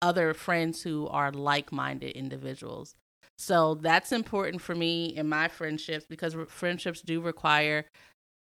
other 0.02 0.34
friends 0.34 0.82
who 0.82 1.08
are 1.08 1.32
like-minded 1.32 2.12
individuals. 2.12 2.94
So 3.36 3.74
that's 3.74 4.12
important 4.12 4.62
for 4.62 4.74
me 4.74 5.06
in 5.06 5.28
my 5.28 5.48
friendships 5.48 6.06
because 6.08 6.36
friendships 6.48 7.02
do 7.02 7.20
require 7.20 7.84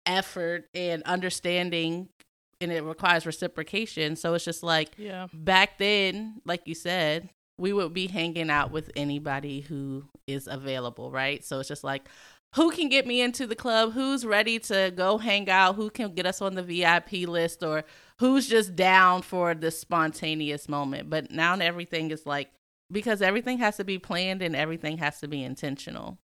effort 0.07 0.67
and 0.75 1.03
understanding 1.05 2.09
and 2.61 2.73
it 2.73 2.83
requires 2.83 3.27
reciprocation. 3.27 4.17
So 4.17 4.35
it's 4.35 4.45
just 4.45 4.63
like 4.63 4.91
yeah. 4.97 5.29
back 5.33 5.79
then 5.79 6.41
like 6.45 6.63
you 6.67 6.75
said 6.75 7.29
we 7.59 7.73
would 7.73 7.93
be 7.95 8.07
hanging 8.07 8.51
out 8.51 8.71
with 8.71 8.91
anybody 8.97 9.61
who 9.61 10.05
is 10.27 10.47
available, 10.47 11.11
right? 11.11 11.45
So 11.45 11.61
it's 11.61 11.69
just 11.69 11.85
like, 11.85 12.09
who 12.55 12.71
can 12.71 12.89
get 12.89 13.07
me 13.07 13.21
into 13.23 13.47
the 13.47 13.55
club? 13.57 13.93
Who's 13.93 14.27
ready 14.27 14.59
to 14.61 14.93
go 14.95 15.19
hang 15.19 15.49
out? 15.49 15.77
Who 15.77 15.89
can 15.91 16.15
get 16.15 16.27
us 16.27 16.43
on 16.43 16.55
the 16.55 16.63
VIP 16.63 17.29
list? 17.29 17.63
Or 17.63 17.85
who's 18.19 18.47
just 18.49 18.77
down 18.77 19.23
for 19.23 19.55
the 19.55 19.71
spontaneous 19.71 20.69
moment? 20.69 21.09
But 21.09 21.31
now 21.31 21.55
everything 21.57 22.11
is 22.11 22.27
like, 22.27 22.51
because 22.91 23.23
everything 23.23 23.59
has 23.59 23.77
to 23.79 23.85
be 23.85 23.99
planned 23.99 24.43
and 24.43 24.55
everything 24.55 24.99
has 24.99 25.19
to 25.21 25.29
be 25.29 25.43
intentional. 25.43 26.19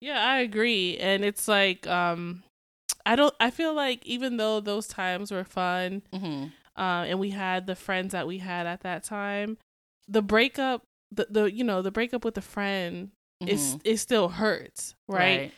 Yeah, 0.00 0.18
I 0.24 0.38
agree. 0.40 0.96
And 0.98 1.24
it's 1.24 1.46
like, 1.48 1.86
um, 1.86 2.42
I 3.06 3.14
don't, 3.16 3.34
I 3.40 3.50
feel 3.50 3.74
like 3.74 4.04
even 4.06 4.36
though 4.38 4.60
those 4.60 4.86
times 4.88 5.30
were 5.30 5.44
fun, 5.44 6.02
Mm-hmm. 6.12 6.46
uh, 6.80 7.04
and 7.04 7.18
we 7.20 7.30
had 7.30 7.66
the 7.66 7.74
friends 7.76 8.12
that 8.12 8.26
we 8.26 8.38
had 8.38 8.66
at 8.66 8.80
that 8.82 9.04
time, 9.04 9.56
the 10.08 10.22
breakup, 10.22 10.82
the, 11.12 11.26
the 11.30 11.52
you 11.52 11.62
know, 11.64 11.82
the 11.82 11.90
breakup 11.90 12.24
with 12.24 12.36
a 12.38 12.42
friend 12.42 13.10
is 13.46 13.76
it 13.84 13.96
still 13.98 14.28
hurts, 14.30 14.94
right? 15.06 15.52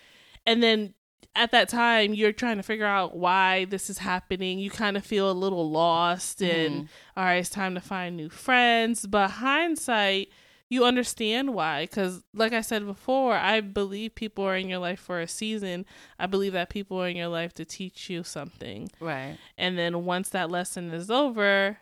And 0.46 0.62
then 0.62 0.94
at 1.36 1.52
that 1.52 1.68
time, 1.68 2.12
you're 2.12 2.32
trying 2.32 2.56
to 2.56 2.62
figure 2.62 2.84
out 2.86 3.16
why 3.16 3.64
this 3.66 3.88
is 3.88 3.98
happening. 3.98 4.58
You 4.58 4.68
kind 4.70 4.96
of 4.96 5.04
feel 5.06 5.30
a 5.30 5.32
little 5.32 5.70
lost, 5.70 6.42
and 6.42 6.84
Mhm. 6.84 6.88
all 7.16 7.24
right, 7.24 7.36
it's 7.36 7.48
time 7.48 7.74
to 7.74 7.80
find 7.80 8.16
new 8.16 8.28
friends. 8.28 9.06
But 9.06 9.30
hindsight, 9.30 10.28
you 10.68 10.84
understand 10.84 11.54
why. 11.54 11.84
Because, 11.84 12.22
like 12.34 12.52
I 12.52 12.60
said 12.60 12.84
before, 12.86 13.34
I 13.34 13.60
believe 13.60 14.14
people 14.14 14.44
are 14.44 14.56
in 14.56 14.68
your 14.68 14.78
life 14.78 15.00
for 15.00 15.20
a 15.20 15.28
season. 15.28 15.86
I 16.18 16.26
believe 16.26 16.52
that 16.52 16.68
people 16.68 17.00
are 17.02 17.08
in 17.08 17.16
your 17.16 17.28
life 17.28 17.54
to 17.54 17.64
teach 17.64 18.10
you 18.10 18.24
something. 18.24 18.90
Right. 19.00 19.36
And 19.56 19.78
then 19.78 20.04
once 20.04 20.28
that 20.30 20.50
lesson 20.50 20.90
is 20.92 21.10
over, 21.10 21.78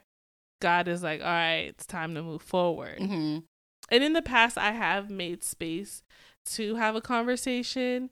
God 0.60 0.88
is 0.88 1.02
like, 1.02 1.20
all 1.20 1.26
right, 1.26 1.66
it's 1.68 1.86
time 1.86 2.14
to 2.14 2.22
move 2.22 2.42
forward. 2.42 2.98
Mm-hmm. 2.98 3.38
And 3.90 4.04
in 4.04 4.12
the 4.12 4.22
past, 4.22 4.58
I 4.58 4.72
have 4.72 5.10
made 5.10 5.42
space 5.42 6.02
to 6.52 6.74
have 6.76 6.96
a 6.96 7.00
conversation 7.00 8.10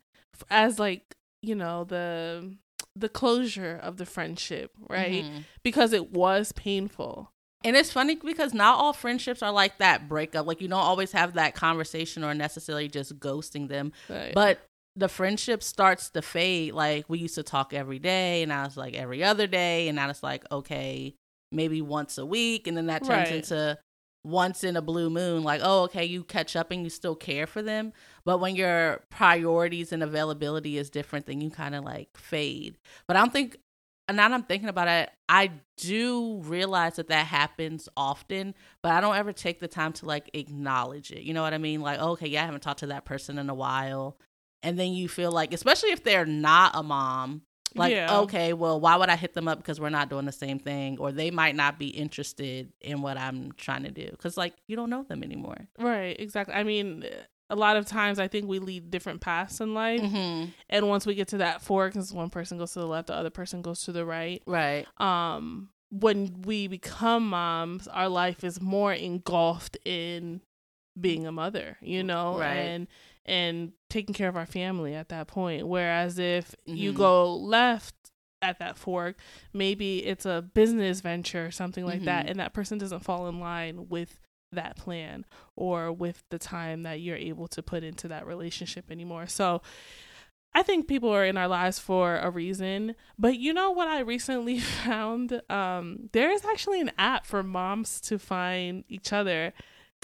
as 0.50 0.78
like, 0.78 1.02
you 1.42 1.54
know, 1.54 1.84
the 1.84 2.56
the 2.94 3.08
closure 3.10 3.78
of 3.82 3.98
the 3.98 4.06
friendship, 4.06 4.70
right? 4.88 5.24
Mhm. 5.24 5.44
Because 5.62 5.92
it 5.92 6.12
was 6.12 6.52
painful. 6.52 7.30
And 7.62 7.76
it's 7.76 7.92
funny 7.92 8.14
because 8.14 8.54
not 8.54 8.78
all 8.78 8.92
friendships 8.92 9.42
are 9.42 9.52
like 9.52 9.78
that 9.78 10.08
breakup. 10.08 10.46
Like 10.46 10.60
you 10.60 10.68
don't 10.68 10.78
always 10.78 11.12
have 11.12 11.34
that 11.34 11.54
conversation 11.54 12.24
or 12.24 12.32
necessarily 12.32 12.88
just 12.88 13.18
ghosting 13.18 13.68
them. 13.68 13.92
Right. 14.08 14.32
But 14.34 14.60
the 14.94 15.08
friendship 15.08 15.62
starts 15.62 16.08
to 16.10 16.22
fade. 16.22 16.72
Like 16.72 17.04
we 17.08 17.18
used 17.18 17.34
to 17.34 17.42
talk 17.42 17.74
every 17.74 17.98
day, 17.98 18.42
and 18.42 18.48
now 18.48 18.64
it's 18.64 18.76
like 18.76 18.94
every 18.94 19.22
other 19.22 19.46
day, 19.46 19.88
and 19.88 19.96
now 19.96 20.08
it's 20.08 20.22
like 20.22 20.50
okay, 20.50 21.14
maybe 21.52 21.80
once 21.82 22.18
a 22.18 22.26
week, 22.26 22.66
and 22.66 22.76
then 22.76 22.86
that 22.86 23.04
turns 23.04 23.30
Right. 23.30 23.36
into 23.36 23.78
once 24.24 24.64
in 24.64 24.76
a 24.76 24.82
blue 24.82 25.08
moon. 25.10 25.42
Like 25.44 25.60
oh, 25.62 25.82
okay, 25.84 26.04
you 26.04 26.24
catch 26.24 26.56
up 26.56 26.70
and 26.70 26.82
you 26.82 26.90
still 26.90 27.14
care 27.14 27.46
for 27.46 27.62
them, 27.62 27.92
but 28.24 28.38
when 28.38 28.56
your 28.56 29.02
priorities 29.10 29.92
and 29.92 30.02
availability 30.02 30.78
is 30.78 30.90
different, 30.90 31.26
then 31.26 31.40
you 31.40 31.50
kind 31.50 31.74
of 31.74 31.84
like 31.84 32.16
fade. 32.16 32.78
But 33.06 33.16
I 33.16 33.20
don't 33.20 33.32
think. 33.32 33.56
And 34.08 34.18
now 34.18 34.28
that 34.28 34.34
I'm 34.36 34.44
thinking 34.44 34.68
about 34.68 34.86
it, 34.86 35.10
I 35.28 35.50
do 35.78 36.40
realize 36.44 36.94
that 36.94 37.08
that 37.08 37.26
happens 37.26 37.88
often, 37.96 38.54
but 38.80 38.92
I 38.92 39.00
don't 39.00 39.16
ever 39.16 39.32
take 39.32 39.58
the 39.58 39.66
time 39.66 39.92
to 39.94 40.06
like 40.06 40.30
acknowledge 40.32 41.10
it. 41.10 41.22
You 41.22 41.34
know 41.34 41.42
what 41.42 41.52
I 41.52 41.58
mean? 41.58 41.80
Like, 41.80 41.98
okay, 41.98 42.28
yeah, 42.28 42.42
I 42.42 42.46
haven't 42.46 42.60
talked 42.60 42.78
to 42.80 42.86
that 42.86 43.04
person 43.04 43.36
in 43.36 43.50
a 43.50 43.54
while 43.54 44.16
and 44.62 44.78
then 44.78 44.92
you 44.92 45.08
feel 45.08 45.30
like 45.30 45.52
especially 45.52 45.90
if 45.90 46.02
they're 46.02 46.26
not 46.26 46.72
a 46.74 46.82
mom 46.82 47.42
like 47.78 47.92
Yeah. 47.92 48.20
okay 48.20 48.52
well 48.52 48.80
why 48.80 48.96
would 48.96 49.08
i 49.08 49.16
hit 49.16 49.34
them 49.34 49.48
up 49.48 49.58
because 49.58 49.80
we're 49.80 49.90
not 49.90 50.08
doing 50.10 50.24
the 50.26 50.32
same 50.32 50.58
thing 50.58 50.98
or 50.98 51.12
they 51.12 51.30
might 51.30 51.54
not 51.56 51.78
be 51.78 51.88
interested 51.88 52.72
in 52.80 53.02
what 53.02 53.16
i'm 53.18 53.52
trying 53.56 53.82
to 53.84 53.90
do 53.90 54.08
because 54.10 54.36
like 54.36 54.54
you 54.66 54.76
don't 54.76 54.90
know 54.90 55.02
them 55.04 55.22
anymore 55.22 55.56
right, 55.78 56.18
exactly. 56.18 56.54
I 56.54 56.62
mean, 56.62 57.04
a 57.48 57.54
lot 57.54 57.76
of 57.76 57.86
times 57.86 58.18
I 58.18 58.26
think 58.26 58.48
we 58.48 58.58
lead 58.58 58.90
different 58.90 59.20
paths 59.20 59.60
in 59.60 59.72
life. 59.72 60.00
mm-hmm. 60.00 60.50
And 60.68 60.88
once 60.88 61.06
we 61.06 61.14
get 61.14 61.28
to 61.28 61.38
that 61.38 61.62
fork, 61.62 61.92
because 61.92 62.12
one 62.12 62.28
person 62.28 62.58
goes 62.58 62.72
to 62.72 62.80
the 62.80 62.86
left, 62.86 63.06
the 63.06 63.14
other 63.14 63.30
person 63.30 63.62
goes 63.62 63.84
to 63.84 63.92
the 63.92 64.04
right. 64.04 64.42
right 64.46 64.84
um 65.00 65.68
when 65.90 66.42
we 66.42 66.66
become 66.66 67.28
moms 67.28 67.86
our 67.86 68.08
life 68.08 68.42
is 68.42 68.60
more 68.60 68.92
engulfed 68.92 69.76
in 69.84 70.40
being 71.00 71.26
a 71.26 71.30
mother 71.32 71.76
you 71.80 72.02
know 72.02 72.36
Right. 72.38 72.56
and 72.56 72.88
and 73.26 73.72
taking 73.90 74.14
care 74.14 74.28
of 74.28 74.36
our 74.36 74.46
family 74.46 74.94
at 74.94 75.08
that 75.10 75.26
point 75.26 75.66
whereas 75.66 76.18
if 76.18 76.54
you 76.64 76.92
Mhm. 76.92 76.96
go 76.96 77.36
left 77.36 77.94
at 78.42 78.58
that 78.58 78.76
fork 78.76 79.16
maybe 79.52 80.04
it's 80.04 80.26
a 80.26 80.42
business 80.54 81.00
venture 81.00 81.46
or 81.46 81.50
something 81.50 81.84
like 81.86 82.04
that 82.04 82.26
Mhm. 82.26 82.30
and 82.30 82.40
that 82.40 82.52
person 82.52 82.78
doesn't 82.78 83.00
fall 83.04 83.28
in 83.28 83.40
line 83.40 83.88
with 83.88 84.20
that 84.52 84.76
plan 84.76 85.24
or 85.56 85.92
with 85.92 86.22
the 86.30 86.38
time 86.38 86.82
that 86.84 87.00
you're 87.00 87.16
able 87.16 87.48
to 87.48 87.62
put 87.62 87.82
into 87.82 88.08
that 88.08 88.26
relationship 88.26 88.90
anymore 88.90 89.26
so 89.26 89.62
I 90.54 90.62
think 90.62 90.88
people 90.88 91.10
are 91.10 91.24
in 91.26 91.36
our 91.36 91.48
lives 91.48 91.78
for 91.78 92.16
a 92.16 92.30
reason. 92.30 92.94
But 93.18 93.36
you 93.36 93.52
know 93.52 93.72
what 93.72 93.88
I 93.88 93.98
recently 94.00 94.58
found? 94.86 95.42
Um, 95.50 96.08
there 96.14 96.30
is 96.30 96.46
actually 96.46 96.80
an 96.80 96.92
app 96.96 97.26
for 97.26 97.42
moms 97.42 98.00
to 98.02 98.18
find 98.18 98.82
each 98.88 99.12
other 99.12 99.52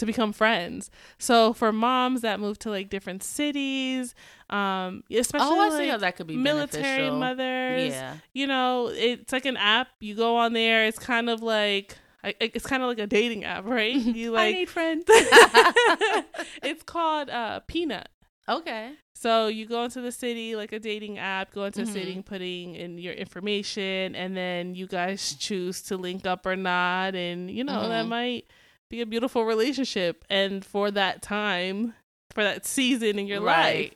to 0.03 0.07
become 0.07 0.33
friends. 0.33 0.91
So 1.19 1.53
for 1.53 1.73
moms 1.73 2.21
that 2.23 2.41
move 2.41 2.59
to 2.61 2.71
like 2.71 2.91
different 2.91 3.23
cities, 3.23 4.15
um, 4.51 5.05
especially 5.11 5.49
oh 5.57 5.61
i 5.63 5.69
like 5.69 5.91
how 5.91 5.97
that 5.99 6.17
could 6.17 6.27
be 6.27 6.37
military 6.37 6.83
beneficial. 6.83 7.19
mothers, 7.19 7.93
yeah 7.93 8.17
you 8.35 8.47
know, 8.47 8.91
it's 8.93 9.33
like 9.33 9.47
an 9.47 9.57
app. 9.57 9.89
You 10.01 10.15
go 10.15 10.37
on 10.37 10.53
there. 10.53 10.87
It's 10.87 10.99
kind 10.99 11.31
of 11.31 11.43
like 11.43 11.97
I- 12.25 12.35
it's 12.41 12.67
kind 12.67 12.83
of 12.83 12.89
like 12.89 12.99
a 13.01 13.07
dating 13.07 13.45
app, 13.45 13.65
right? 13.67 13.95
You 14.21 14.33
i 14.37 14.47
like 14.47 14.55
need 14.55 14.69
friends 14.69 15.05
it's 16.63 16.83
called 16.95 17.31
uh, 17.31 17.61
Peanut. 17.67 18.09
okay 18.49 18.93
So 19.15 19.47
you 19.47 19.67
go 19.67 19.85
into 19.85 20.01
the 20.01 20.11
city 20.13 20.57
like 20.57 20.73
a 20.73 20.81
dating 20.81 21.19
app, 21.19 21.53
go 21.53 21.65
into 21.65 21.81
the 21.85 21.91
Mhm. 21.91 21.93
city, 21.93 22.23
putting 22.23 22.75
in 22.75 22.99
your 22.99 23.15
information, 23.15 24.15
and 24.17 24.37
then 24.37 24.75
you 24.75 24.87
guys 24.87 25.35
choose 25.39 25.83
to 25.89 25.97
link 25.97 26.27
up 26.27 26.45
or 26.47 26.57
not, 26.57 27.15
and 27.15 27.51
you 27.51 27.63
know 27.65 27.89
that 27.89 28.07
Mhm. 28.07 28.09
might 28.09 28.45
be 28.93 29.01
a 29.01 29.07
beautiful 29.07 29.45
relationship. 29.45 30.25
And 30.31 30.65
for 30.65 30.91
that 30.93 31.23
time, 31.23 31.95
for 32.31 32.45
that 32.45 32.65
season 32.67 33.19
in 33.19 33.27
your 33.27 33.41
life, 33.41 33.93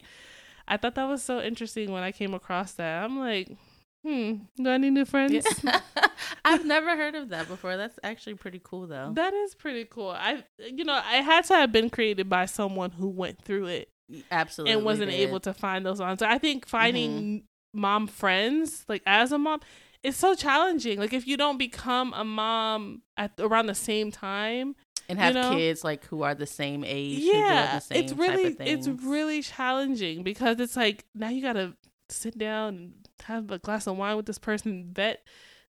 I 0.66 0.76
thought 0.78 0.96
that 0.96 1.04
was 1.06 1.22
so 1.22 1.40
interesting 1.40 1.92
when 1.92 2.02
I 2.02 2.10
came 2.10 2.34
across 2.34 2.72
that. 2.72 3.04
I'm 3.04 3.18
like, 3.18 3.56
hmm, 4.04 4.32
do 4.56 4.68
I 4.68 4.78
need 4.78 4.90
new 4.90 5.04
friends? 5.04 5.46
Yeah. 5.62 5.80
i've 6.44 6.64
never 6.64 6.96
heard 6.96 7.14
of 7.16 7.28
that 7.30 7.48
before 7.48 7.76
that's 7.76 7.98
actually 8.04 8.34
pretty 8.34 8.60
cool 8.62 8.86
though 8.86 9.10
That 9.14 9.34
is 9.34 9.54
pretty 9.54 9.84
cool. 9.84 10.10
I, 10.10 10.44
you 10.58 10.84
know, 10.84 10.94
I 10.94 11.16
had 11.16 11.44
to 11.46 11.54
have 11.54 11.72
been 11.72 11.90
created 11.90 12.28
by 12.28 12.46
someone 12.46 12.90
who 12.92 13.08
went 13.08 13.42
through 13.42 13.66
it 13.66 13.88
absolutely 14.30 14.72
and 14.74 14.84
wasn't 14.84 15.10
did. 15.10 15.20
able 15.20 15.40
to 15.40 15.52
find 15.52 15.84
those 15.84 16.00
on. 16.00 16.18
So 16.18 16.26
I 16.26 16.38
think 16.38 16.66
finding 16.66 17.42
mom 17.74 18.06
friends, 18.06 18.84
like 18.88 19.02
as 19.06 19.32
a 19.32 19.38
mom, 19.38 19.60
is 20.04 20.16
so 20.16 20.34
challenging. 20.36 20.98
Like 21.00 21.12
if 21.12 21.26
you 21.26 21.36
don't 21.36 21.58
become 21.58 22.14
a 22.14 22.24
mom 22.24 23.02
at 23.16 23.32
around 23.40 23.66
the 23.66 23.74
same 23.74 24.10
time, 24.12 24.76
and 25.08 25.18
have 25.18 25.34
you 25.34 25.40
know? 25.42 25.50
kids 25.56 25.84
like 25.84 26.04
who 26.06 26.22
are 26.22 26.34
the 26.34 26.46
same 26.46 26.84
age 26.84 27.20
yeah, 27.20 27.76
the 27.76 27.80
same 27.80 28.02
it's 28.04 28.12
type 28.12 28.20
really 28.20 28.56
it's 28.60 28.88
really 28.88 29.42
challenging 29.42 30.22
because 30.22 30.58
it's 30.60 30.76
like 30.76 31.04
now 31.14 31.28
you 31.28 31.42
gotta 31.42 31.75
sit 32.08 32.36
down 32.38 32.75
and 32.76 32.92
have 33.25 33.50
a 33.50 33.58
glass 33.58 33.86
of 33.86 33.96
wine 33.96 34.16
with 34.16 34.26
this 34.26 34.38
person, 34.38 34.90
vet 34.92 35.22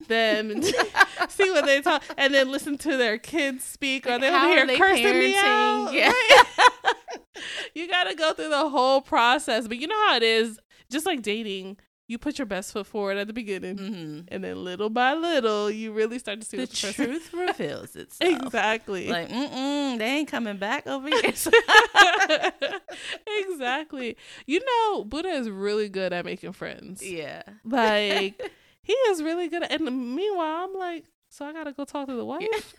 them, 0.08 0.52
and 0.52 0.64
see 1.30 1.50
what 1.52 1.66
they 1.66 1.82
talk, 1.82 2.04
and 2.18 2.34
then 2.34 2.52
listen 2.52 2.78
to 2.78 2.98
their 2.98 3.18
kids 3.18 3.64
speak, 3.64 4.06
or 4.06 4.12
Like, 4.12 4.22
they'll 4.22 4.34
how 4.34 4.48
hear 4.50 4.68
they 4.68 4.78
cursing 4.78 5.04
me 5.06 5.34
parenting? 5.34 5.44
out. 5.44 5.94
Yeah. 5.94 6.08
right? 6.10 6.94
you 7.74 7.88
gotta 7.88 8.16
go 8.16 8.34
through 8.34 8.50
the 8.50 8.70
whole 8.70 9.02
process, 9.02 9.68
but 9.68 9.78
you 9.78 9.88
know 9.88 10.08
how 10.08 10.18
it 10.18 10.24
is. 10.24 10.60
Just 10.90 11.06
like 11.06 11.22
dating, 11.22 11.78
you 12.08 12.18
put 12.18 12.40
your 12.40 12.46
best 12.46 12.72
foot 12.72 12.88
forward 12.88 13.18
at 13.18 13.28
the 13.28 13.34
beginning, 13.34 13.78
hmm 13.78 14.20
and 14.30 14.44
then 14.44 14.64
little 14.64 14.90
by 14.90 15.14
little, 15.14 15.70
you 15.70 15.92
really 15.92 16.18
start 16.20 16.40
to 16.42 16.46
see 16.48 16.58
the 16.58 16.64
what 16.64 16.70
the 16.72 16.88
person- 16.88 17.06
truth 17.06 17.34
reveals 17.48 17.96
itself. 17.96 18.32
exactly. 18.46 19.10
Like, 19.10 19.30
mm-mm, 19.30 19.98
they 19.98 20.06
ain't 20.06 20.28
coming 20.30 20.58
back 20.58 20.88
over 20.88 21.10
here. 21.10 21.22
exactly. 23.28 24.18
You 24.46 24.62
know, 24.66 25.04
Buddha 25.06 25.30
is 25.30 25.50
really 25.50 25.90
good 25.90 26.14
at 26.14 26.26
making 26.26 26.54
friends. 26.54 27.02
yeah. 27.06 27.44
Like 27.66 28.42
he 28.82 28.94
is 28.94 29.22
really 29.22 29.48
good 29.50 29.64
at 29.64 29.72
and 29.82 30.16
meanwhile 30.16 30.66
I'm 30.66 30.74
like, 30.74 31.06
so 31.30 31.46
I 31.46 31.52
gotta 31.54 31.74
go 31.74 31.84
talk 31.86 32.08
to 32.08 32.16
the 32.16 32.26
wife. 32.26 32.74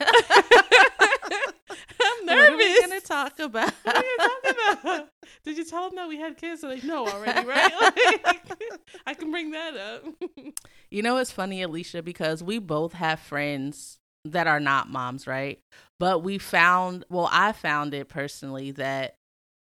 I'm 1.31 2.25
nervous. 2.25 2.27
What 2.27 2.53
are 2.53 2.57
we 2.57 2.81
gonna 2.81 3.01
talk 3.01 3.39
about? 3.39 3.73
What 3.83 3.95
are 3.97 4.03
you 4.03 4.17
talking 4.17 4.79
about? 4.81 5.09
Did 5.43 5.57
you 5.57 5.65
tell 5.65 5.87
them 5.89 5.95
that 5.97 6.07
we 6.07 6.17
had 6.17 6.37
kids? 6.37 6.61
So 6.61 6.69
they 6.69 6.81
know 6.81 7.07
already, 7.07 7.47
right? 7.47 7.71
Like, 7.81 8.51
I 9.05 9.13
can 9.13 9.31
bring 9.31 9.51
that 9.51 9.75
up. 9.77 10.03
You 10.91 11.03
know, 11.03 11.17
it's 11.17 11.31
funny, 11.31 11.61
Alicia, 11.61 12.01
because 12.01 12.41
we 12.41 12.57
both 12.57 12.93
have 12.93 13.19
friends 13.19 13.99
that 14.25 14.47
are 14.47 14.59
not 14.59 14.89
moms, 14.89 15.27
right? 15.27 15.59
But 15.99 16.23
we 16.23 16.39
found, 16.39 17.05
well, 17.09 17.29
I 17.31 17.51
found 17.51 17.93
it 17.93 18.09
personally 18.09 18.71
that 18.71 19.15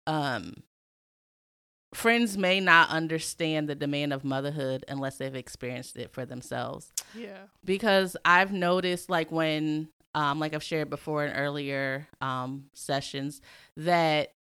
um 0.08 0.64
friends 1.94 2.36
may 2.38 2.60
not 2.60 2.90
understand 2.90 3.70
the 3.70 3.76
demand 3.76 4.12
of 4.12 4.24
motherhood 4.24 4.84
unless 4.88 5.18
they've 5.18 5.36
experienced 5.36 5.96
it 5.98 6.12
for 6.12 6.26
themselves. 6.26 6.92
yeah. 7.16 7.44
because 7.64 8.18
I've 8.26 8.52
noticed 8.52 9.10
like 9.12 9.32
when 9.32 9.90
um, 10.16 10.40
like 10.40 10.54
I've 10.54 10.64
shared 10.64 10.90
before 10.90 11.26
in 11.26 11.34
earlier 11.34 12.08
um, 12.22 12.66
sessions, 12.74 13.42
that 13.78 14.34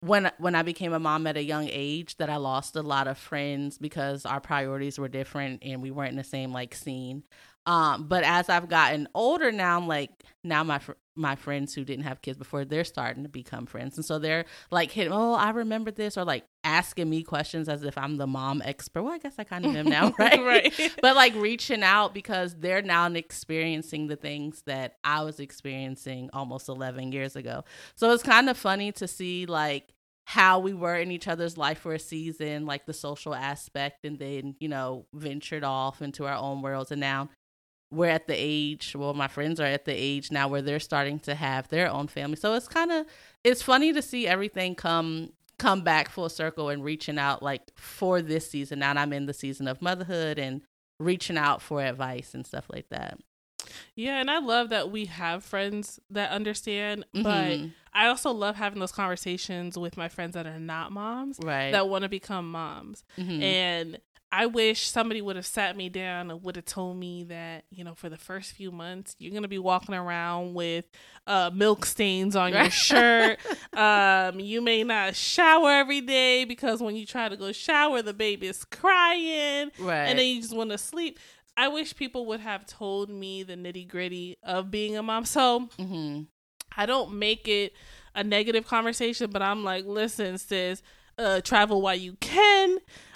when 0.00 0.30
when 0.38 0.54
I 0.54 0.62
became 0.62 0.92
a 0.92 0.98
mom 0.98 1.26
at 1.26 1.36
a 1.36 1.42
young 1.42 1.68
age, 1.70 2.16
that 2.16 2.28
I 2.28 2.36
lost 2.36 2.76
a 2.76 2.82
lot 2.82 3.06
of 3.06 3.16
friends 3.16 3.78
because 3.78 4.26
our 4.26 4.40
priorities 4.40 4.98
were 4.98 5.08
different 5.08 5.62
and 5.62 5.80
we 5.80 5.90
weren't 5.90 6.10
in 6.10 6.16
the 6.16 6.24
same 6.24 6.52
like 6.52 6.74
scene. 6.74 7.22
Um, 7.66 8.08
but 8.08 8.24
as 8.24 8.48
I've 8.48 8.68
gotten 8.68 9.08
older 9.14 9.52
now, 9.52 9.76
I'm 9.76 9.86
like 9.86 10.10
now 10.42 10.64
my 10.64 10.78
fr- 10.80 10.92
my 11.14 11.36
friends 11.36 11.74
who 11.74 11.84
didn't 11.84 12.04
have 12.04 12.22
kids 12.22 12.38
before, 12.38 12.64
they're 12.64 12.84
starting 12.84 13.22
to 13.22 13.28
become 13.28 13.66
friends, 13.66 13.96
and 13.96 14.04
so 14.04 14.18
they're 14.18 14.46
like, 14.70 14.90
hitting, 14.90 15.12
"Oh, 15.12 15.34
I 15.34 15.50
remember 15.50 15.90
this," 15.90 16.16
or 16.16 16.24
like 16.24 16.44
asking 16.64 17.08
me 17.08 17.22
questions 17.22 17.68
as 17.68 17.84
if 17.84 17.96
I'm 17.96 18.16
the 18.16 18.26
mom 18.26 18.62
expert. 18.64 19.02
Well, 19.02 19.12
I 19.12 19.18
guess 19.18 19.34
I 19.38 19.44
kind 19.44 19.64
of 19.64 19.76
am 19.76 19.86
now, 19.86 20.12
right? 20.18 20.42
right. 20.42 20.92
but 21.02 21.14
like 21.14 21.34
reaching 21.36 21.82
out 21.82 22.14
because 22.14 22.54
they're 22.54 22.82
now 22.82 23.06
experiencing 23.12 24.08
the 24.08 24.16
things 24.16 24.62
that 24.66 24.96
I 25.04 25.22
was 25.22 25.38
experiencing 25.38 26.30
almost 26.32 26.68
11 26.68 27.12
years 27.12 27.36
ago. 27.36 27.64
So 27.94 28.10
it's 28.12 28.22
kind 28.22 28.48
of 28.48 28.56
funny 28.56 28.90
to 28.92 29.06
see 29.06 29.46
like 29.46 29.92
how 30.24 30.58
we 30.60 30.72
were 30.72 30.96
in 30.96 31.10
each 31.10 31.28
other's 31.28 31.58
life 31.58 31.78
for 31.78 31.94
a 31.94 31.98
season, 31.98 32.64
like 32.64 32.86
the 32.86 32.92
social 32.92 33.34
aspect, 33.34 34.04
and 34.04 34.18
then, 34.18 34.54
you 34.60 34.68
know, 34.68 35.06
ventured 35.12 35.64
off 35.64 36.00
into 36.00 36.26
our 36.26 36.36
own 36.36 36.62
worlds. 36.62 36.90
And 36.92 37.00
now 37.00 37.28
we're 37.92 38.08
at 38.08 38.26
the 38.26 38.34
age 38.34 38.96
well 38.96 39.12
my 39.12 39.28
friends 39.28 39.60
are 39.60 39.66
at 39.66 39.84
the 39.84 39.92
age 39.92 40.30
now 40.30 40.48
where 40.48 40.62
they're 40.62 40.80
starting 40.80 41.18
to 41.20 41.34
have 41.34 41.68
their 41.68 41.90
own 41.90 42.08
family. 42.08 42.36
So 42.36 42.54
it's 42.54 42.68
kind 42.68 42.90
of 42.90 43.06
it's 43.44 43.62
funny 43.62 43.92
to 43.92 44.02
see 44.02 44.26
everything 44.26 44.74
come 44.74 45.32
come 45.58 45.82
back 45.82 46.08
full 46.08 46.28
circle 46.28 46.70
and 46.70 46.82
reaching 46.82 47.18
out 47.18 47.42
like 47.42 47.62
for 47.76 48.22
this 48.22 48.50
season. 48.50 48.80
Now 48.80 48.92
i'm 48.92 49.12
in 49.12 49.26
the 49.26 49.34
season 49.34 49.68
of 49.68 49.82
motherhood 49.82 50.38
and 50.38 50.62
reaching 50.98 51.36
out 51.36 51.60
for 51.60 51.82
advice 51.82 52.34
and 52.34 52.46
stuff 52.46 52.64
like 52.72 52.88
that. 52.90 53.18
Yeah 53.94 54.20
and 54.20 54.30
i 54.30 54.38
love 54.38 54.70
that 54.70 54.90
we 54.90 55.04
have 55.06 55.44
friends 55.44 56.00
that 56.10 56.30
understand 56.30 57.04
mm-hmm. 57.14 57.22
but 57.22 57.70
i 57.94 58.06
also 58.08 58.32
love 58.32 58.56
having 58.56 58.80
those 58.80 58.92
conversations 58.92 59.78
with 59.78 59.96
my 59.96 60.08
friends 60.08 60.34
that 60.34 60.46
are 60.46 60.58
not 60.58 60.92
moms 60.92 61.38
right. 61.42 61.70
that 61.70 61.88
want 61.88 62.02
to 62.02 62.08
become 62.08 62.50
moms. 62.50 63.04
Mm-hmm. 63.16 63.42
and 63.42 63.98
I 64.34 64.46
wish 64.46 64.88
somebody 64.88 65.20
would 65.20 65.36
have 65.36 65.44
sat 65.44 65.76
me 65.76 65.90
down 65.90 66.30
and 66.30 66.42
would 66.42 66.56
have 66.56 66.64
told 66.64 66.96
me 66.96 67.24
that, 67.24 67.64
you 67.70 67.84
know, 67.84 67.94
for 67.94 68.08
the 68.08 68.16
first 68.16 68.52
few 68.52 68.72
months, 68.72 69.14
you're 69.18 69.30
going 69.30 69.42
to 69.42 69.48
be 69.48 69.58
walking 69.58 69.94
around 69.94 70.54
with 70.54 70.86
uh, 71.26 71.50
milk 71.52 71.84
stains 71.84 72.34
on 72.34 72.54
your 72.54 72.70
shirt. 72.70 73.38
Um, 73.74 74.38
you 74.38 74.60
may 74.60 74.84
not 74.84 75.16
shower 75.16 75.70
every 75.70 76.02
day 76.02 76.44
because 76.44 76.82
when 76.82 76.94
you 76.94 77.06
try 77.06 77.28
to 77.28 77.36
go 77.36 77.52
shower, 77.52 78.02
the 78.02 78.12
baby 78.12 78.46
is 78.46 78.64
crying. 78.64 79.70
Right. 79.78 80.04
And 80.04 80.18
then 80.18 80.26
you 80.26 80.40
just 80.40 80.54
want 80.54 80.70
to 80.70 80.78
sleep. 80.78 81.18
I 81.56 81.68
wish 81.68 81.96
people 81.96 82.26
would 82.26 82.40
have 82.40 82.66
told 82.66 83.08
me 83.08 83.42
the 83.42 83.54
nitty 83.54 83.88
gritty 83.88 84.36
of 84.42 84.70
being 84.70 84.96
a 84.96 85.02
mom. 85.02 85.24
So 85.24 85.68
mm-hmm. 85.78 86.22
I 86.76 86.86
don't 86.86 87.14
make 87.18 87.48
it 87.48 87.72
a 88.14 88.22
negative 88.22 88.66
conversation, 88.66 89.30
but 89.30 89.42
I'm 89.42 89.64
like, 89.64 89.86
listen, 89.86 90.38
sis, 90.38 90.82
uh, 91.18 91.40
travel 91.40 91.82
while 91.82 91.96
you 91.96 92.14
can. 92.20 92.51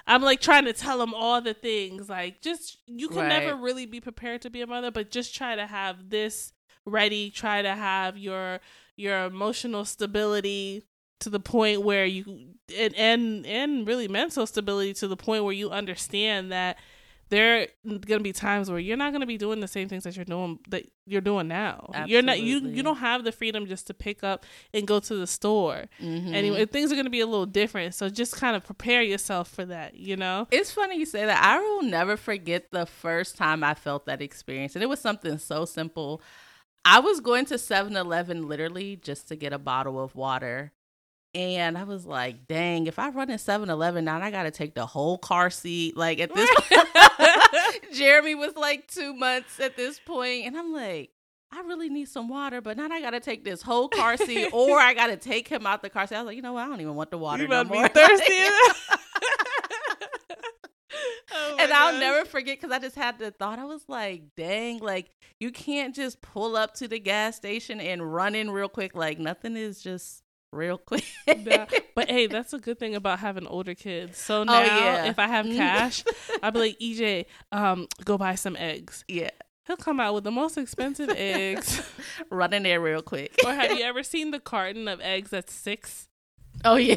I'm 0.07 0.21
like 0.21 0.39
trying 0.39 0.65
to 0.65 0.73
tell 0.73 0.97
them 0.97 1.13
all 1.13 1.41
the 1.41 1.53
things. 1.53 2.09
Like, 2.09 2.41
just 2.41 2.77
you 2.87 3.09
can 3.09 3.17
right. 3.19 3.27
never 3.27 3.55
really 3.55 3.85
be 3.85 3.99
prepared 3.99 4.41
to 4.43 4.49
be 4.49 4.61
a 4.61 4.67
mother, 4.67 4.89
but 4.89 5.11
just 5.11 5.35
try 5.35 5.55
to 5.55 5.67
have 5.67 6.09
this 6.09 6.53
ready. 6.85 7.29
Try 7.29 7.61
to 7.61 7.75
have 7.75 8.17
your 8.17 8.59
your 8.95 9.25
emotional 9.25 9.85
stability 9.85 10.83
to 11.19 11.29
the 11.29 11.39
point 11.39 11.81
where 11.81 12.05
you 12.05 12.53
and 12.75 12.95
and 12.95 13.45
and 13.45 13.87
really 13.87 14.07
mental 14.07 14.47
stability 14.47 14.93
to 14.93 15.07
the 15.07 15.17
point 15.17 15.43
where 15.43 15.53
you 15.53 15.69
understand 15.71 16.51
that 16.51 16.77
there 17.29 17.61
are 17.61 17.97
gonna 17.99 18.21
be 18.21 18.33
times 18.33 18.69
where 18.69 18.79
you're 18.79 18.97
not 18.97 19.11
gonna 19.11 19.25
be 19.25 19.37
doing 19.37 19.59
the 19.59 19.67
same 19.67 19.89
things 19.89 20.03
that 20.03 20.15
you're 20.15 20.25
doing 20.25 20.59
that 20.69 20.83
you're 21.05 21.21
doing 21.21 21.47
now. 21.47 21.89
Absolutely. 21.89 22.13
You're 22.13 22.21
not 22.21 22.39
you 22.39 22.59
you 22.59 22.83
don't 22.83 22.97
have 22.97 23.23
the 23.23 23.31
freedom 23.31 23.65
just 23.65 23.87
to 23.87 23.93
pick 23.93 24.23
up 24.23 24.45
and 24.73 24.87
go 24.87 24.99
to 24.99 25.15
the 25.15 25.27
store. 25.27 25.85
Mm-hmm. 26.01 26.33
Anyway, 26.33 26.65
things 26.65 26.91
are 26.91 26.95
gonna 26.95 27.09
be 27.09 27.21
a 27.21 27.27
little 27.27 27.45
different. 27.45 27.93
So 27.95 28.09
just 28.09 28.35
kind 28.35 28.55
of 28.55 28.63
prepare 28.63 29.01
yourself 29.01 29.49
for 29.49 29.65
that. 29.65 29.95
You 29.95 30.15
know, 30.15 30.47
it's 30.51 30.71
funny 30.71 30.97
you 30.97 31.05
say 31.05 31.25
that. 31.25 31.43
I 31.43 31.59
will 31.59 31.83
never 31.83 32.17
forget 32.17 32.71
the 32.71 32.85
first 32.85 33.37
time 33.37 33.63
I 33.63 33.73
felt 33.73 34.05
that 34.05 34.21
experience, 34.21 34.75
and 34.75 34.83
it 34.83 34.87
was 34.87 34.99
something 34.99 35.37
so 35.37 35.65
simple. 35.65 36.21
I 36.85 36.99
was 36.99 37.19
going 37.19 37.43
to 37.47 37.55
7-Eleven 37.55 38.47
literally 38.47 38.95
just 38.95 39.27
to 39.27 39.35
get 39.35 39.51
a 39.51 39.59
bottle 39.59 40.01
of 40.01 40.15
water 40.15 40.71
and 41.33 41.77
I 41.77 41.83
was 41.83 42.05
like, 42.05 42.47
dang, 42.47 42.87
if 42.87 42.97
I 42.99 43.09
run 43.09 43.29
in 43.29 43.37
7 43.37 43.69
Eleven 43.69 44.05
now, 44.05 44.19
I 44.21 44.31
got 44.31 44.43
to 44.43 44.51
take 44.51 44.73
the 44.73 44.85
whole 44.85 45.17
car 45.17 45.49
seat. 45.49 45.95
Like 45.95 46.19
at 46.19 46.33
this 46.33 46.49
point, 46.55 46.87
Jeremy 47.93 48.35
was 48.35 48.55
like 48.55 48.87
two 48.87 49.13
months 49.13 49.59
at 49.59 49.75
this 49.77 49.99
point, 49.99 50.45
And 50.45 50.57
I'm 50.57 50.73
like, 50.73 51.11
I 51.51 51.61
really 51.61 51.89
need 51.89 52.09
some 52.09 52.27
water, 52.27 52.59
but 52.59 52.75
now 52.75 52.87
I 52.91 53.01
got 53.01 53.11
to 53.11 53.19
take 53.19 53.45
this 53.45 53.61
whole 53.61 53.87
car 53.87 54.17
seat 54.17 54.49
or 54.53 54.79
I 54.79 54.93
got 54.93 55.07
to 55.07 55.17
take 55.17 55.47
him 55.47 55.65
out 55.65 55.81
the 55.81 55.89
car 55.89 56.05
seat. 56.07 56.15
I 56.15 56.21
was 56.21 56.27
like, 56.27 56.35
you 56.35 56.41
know 56.41 56.53
what? 56.53 56.65
I 56.65 56.67
don't 56.67 56.81
even 56.81 56.95
want 56.95 57.11
the 57.11 57.17
water 57.17 57.43
you 57.43 57.49
no 57.49 57.63
more. 57.63 57.87
thirsty. 57.87 58.33
Oh 61.33 61.57
and 61.59 61.71
I'll 61.71 61.99
never 61.99 62.25
forget 62.25 62.57
because 62.59 62.71
I 62.71 62.79
just 62.79 62.95
had 62.95 63.19
the 63.19 63.31
thought. 63.31 63.59
I 63.59 63.65
was 63.65 63.83
like, 63.87 64.23
dang, 64.35 64.79
like 64.79 65.09
you 65.39 65.51
can't 65.51 65.93
just 65.93 66.21
pull 66.21 66.55
up 66.55 66.73
to 66.75 66.87
the 66.87 66.99
gas 66.99 67.35
station 67.35 67.79
and 67.79 68.13
run 68.13 68.33
in 68.33 68.49
real 68.49 68.69
quick. 68.69 68.95
Like 68.95 69.19
nothing 69.19 69.55
is 69.55 69.81
just 69.81 70.23
real 70.51 70.77
quick. 70.85 71.05
but 71.95 72.09
hey, 72.09 72.27
that's 72.27 72.53
a 72.53 72.59
good 72.59 72.79
thing 72.79 72.95
about 72.95 73.19
having 73.19 73.47
older 73.47 73.75
kids. 73.75 74.17
So 74.17 74.41
oh, 74.41 74.43
now, 74.43 74.59
oh, 74.59 74.65
yeah. 74.65 75.05
if 75.05 75.19
I 75.19 75.27
have 75.27 75.45
mm-hmm. 75.45 75.57
cash, 75.57 76.03
I'll 76.43 76.51
be 76.51 76.59
like, 76.59 76.79
EJ, 76.79 77.25
um, 77.51 77.87
go 78.03 78.17
buy 78.17 78.35
some 78.35 78.55
eggs. 78.55 79.03
Yeah. 79.07 79.29
He'll 79.65 79.77
come 79.77 79.99
out 79.99 80.13
with 80.13 80.23
the 80.23 80.31
most 80.31 80.57
expensive 80.57 81.09
eggs. 81.09 81.81
Running 82.31 82.63
there 82.63 82.79
real 82.79 83.01
quick. 83.01 83.35
or 83.45 83.53
have 83.53 83.77
you 83.77 83.83
ever 83.83 84.01
seen 84.01 84.31
the 84.31 84.39
carton 84.39 84.87
of 84.87 85.01
eggs 85.01 85.29
that's 85.29 85.53
six? 85.53 86.07
Oh 86.63 86.75
yeah. 86.75 86.95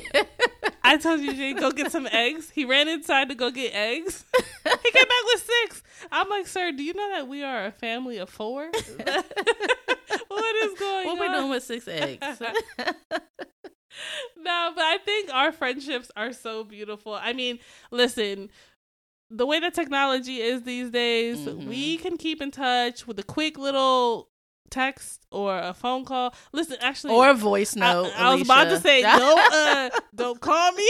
I 0.83 0.97
told 0.97 1.21
you, 1.21 1.35
Jay, 1.35 1.53
go 1.53 1.71
get 1.71 1.93
some 1.93 2.09
eggs. 2.11 2.51
He 2.51 2.65
ran 2.65 2.89
inside 2.89 3.29
to 3.29 3.35
go 3.35 3.51
get 3.51 3.75
eggs. 3.75 4.25
He 4.65 4.91
came 4.91 5.05
back 5.05 5.25
with 5.33 5.51
six. 5.63 5.83
I'm 6.11 6.29
like, 6.29 6.47
sir, 6.47 6.73
do 6.73 6.83
you 6.83 6.95
know 6.95 7.11
that 7.11 7.29
we 7.29 7.43
are 7.43 7.67
a 7.67 7.73
family 7.73 8.19
of 8.19 8.31
four? 8.31 8.71
what 10.29 10.57
is 10.57 10.79
going 10.79 11.07
what 11.07 11.13
on? 11.13 11.19
What 11.19 11.21
we 11.21 11.29
doing 11.29 11.51
with 11.51 11.63
six 11.65 11.87
eggs? 11.87 12.21
no, 14.37 14.73
but 14.75 14.85
I 14.85 14.99
think 15.05 15.31
our 15.33 15.53
friendships 15.53 16.11
are 16.17 16.33
so 16.33 16.65
beautiful. 16.65 17.15
I 17.15 17.33
mean, 17.33 17.59
listen, 17.91 18.51
the 19.31 19.47
way 19.47 19.61
that 19.61 19.75
technology 19.75 20.41
is 20.41 20.63
these 20.63 20.91
days, 20.91 21.39
mm-hmm. 21.41 21.69
we 21.69 21.99
can 21.99 22.17
keep 22.17 22.41
in 22.43 22.51
touch 22.51 23.07
with 23.07 23.19
a 23.19 23.23
quick 23.23 23.59
little 23.59 24.30
text 24.71 25.27
or 25.31 25.59
a 25.59 25.75
phone 25.75 26.05
call. 26.05 26.35
Listen, 26.53 26.77
actually, 26.81 27.15
or 27.15 27.31
a 27.31 27.35
voice 27.35 27.77
note. 27.77 28.13
I, 28.17 28.31
I 28.31 28.35
was 28.35 28.43
about 28.43 28.65
to 28.65 28.81
say, 28.81 29.03
don't 29.19 29.53
uh, 29.53 29.91
don't 30.15 30.41
call 30.41 30.73
me. 30.73 30.89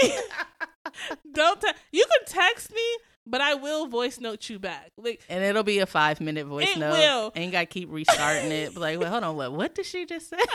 don't. 1.33 1.61
Te- 1.61 1.69
you 1.93 2.05
can 2.05 2.27
text 2.27 2.73
me, 2.73 2.83
but 3.27 3.40
I 3.40 3.55
will 3.55 3.87
voice 3.87 4.21
note 4.21 4.49
you 4.49 4.59
back. 4.59 4.90
Like, 4.97 5.23
and 5.29 5.43
it'll 5.43 5.62
be 5.62 5.79
a 5.79 5.87
five 5.87 6.21
minute 6.21 6.47
voice 6.47 6.71
it 6.71 6.79
note. 6.79 6.93
Will. 6.93 7.33
Ain't 7.35 7.53
got 7.53 7.61
to 7.61 7.66
keep 7.66 7.90
restarting 7.90 8.51
it. 8.51 8.77
Like, 8.77 8.99
well, 8.99 9.11
hold 9.11 9.25
on, 9.25 9.37
what? 9.37 9.53
What 9.53 9.75
did 9.75 9.87
she 9.87 10.07
just 10.07 10.31
say? 10.31 10.38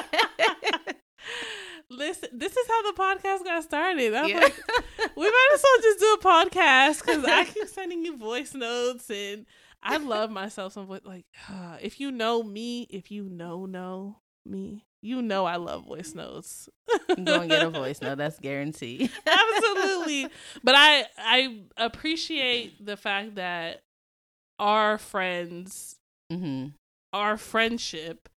Listen, 1.90 2.30
this 2.34 2.58
is 2.58 2.68
how 2.68 2.92
the 2.92 2.98
podcast 2.98 3.44
got 3.44 3.64
started. 3.64 4.16
I'm 4.16 4.28
yeah. 4.28 4.40
like, 4.40 4.60
we 5.16 5.26
might 5.26 5.52
as 5.54 5.64
well 5.64 5.82
just 5.82 6.00
do 6.00 6.14
a 6.14 6.24
podcast 6.24 7.06
because 7.06 7.24
I 7.26 7.46
keep 7.46 7.68
sending 7.68 8.04
you 8.04 8.18
voice 8.18 8.56
notes 8.56 9.10
and 9.12 9.46
I 9.86 9.98
love 9.98 10.32
myself 10.32 10.74
some 10.74 10.88
voice. 10.88 11.02
like 11.06 11.26
uh, 11.50 11.78
if 11.82 12.00
you 12.00 12.12
know 12.12 12.44
me, 12.44 12.88
if 12.90 13.12
you 13.12 13.30
know 13.30 13.66
know 13.66 14.18
me, 14.46 14.86
you 15.02 15.22
know 15.22 15.46
I 15.46 15.58
love 15.58 15.86
voice 15.86 16.14
notes. 16.16 16.68
Go 17.24 17.42
and 17.42 17.50
get 17.50 17.62
a 17.62 17.70
voice 17.70 18.02
note. 18.02 18.18
That's 18.18 18.40
guaranteed. 18.40 19.10
Absolutely. 19.26 20.28
But 20.64 20.76
I 20.76 21.06
I 21.18 21.60
appreciate 21.78 22.84
the 22.84 22.98
fact 22.98 23.36
that 23.36 23.84
our 24.58 24.98
friends, 24.98 25.96
mm-hmm. 26.32 26.70
our 27.14 27.38
friendship, 27.38 28.30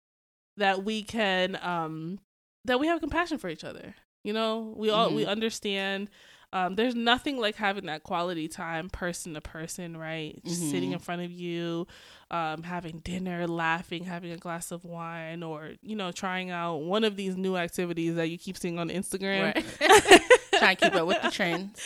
that 0.58 0.84
we 0.84 1.02
can 1.02 1.58
um 1.62 2.18
that 2.66 2.78
we 2.78 2.86
have 2.86 3.00
compassion 3.00 3.38
for 3.38 3.48
each 3.48 3.64
other. 3.64 3.94
You 4.24 4.34
know, 4.34 4.74
we 4.76 4.90
all 4.90 5.06
mm-hmm. 5.06 5.16
we 5.16 5.26
understand 5.26 6.10
um, 6.52 6.76
there's 6.76 6.94
nothing 6.94 7.38
like 7.38 7.56
having 7.56 7.86
that 7.86 8.02
quality 8.02 8.48
time 8.48 8.88
person 8.88 9.34
to 9.34 9.40
person, 9.40 9.96
right? 9.96 10.40
Just 10.44 10.62
mm-hmm. 10.62 10.70
sitting 10.70 10.92
in 10.92 10.98
front 10.98 11.22
of 11.22 11.30
you, 11.30 11.86
um, 12.30 12.62
having 12.62 13.00
dinner, 13.00 13.46
laughing, 13.46 14.04
having 14.04 14.32
a 14.32 14.38
glass 14.38 14.70
of 14.70 14.84
wine, 14.84 15.42
or 15.42 15.72
you 15.82 15.94
know, 15.94 16.10
trying 16.10 16.50
out 16.50 16.78
one 16.78 17.04
of 17.04 17.16
these 17.16 17.36
new 17.36 17.56
activities 17.56 18.14
that 18.14 18.28
you 18.28 18.38
keep 18.38 18.56
seeing 18.56 18.78
on 18.78 18.88
Instagram. 18.88 19.54
Right. 19.54 20.22
Trying 20.58 20.76
to 20.76 20.84
keep 20.86 20.94
up 20.94 21.06
with 21.06 21.22
the 21.22 21.30
trends. 21.30 21.80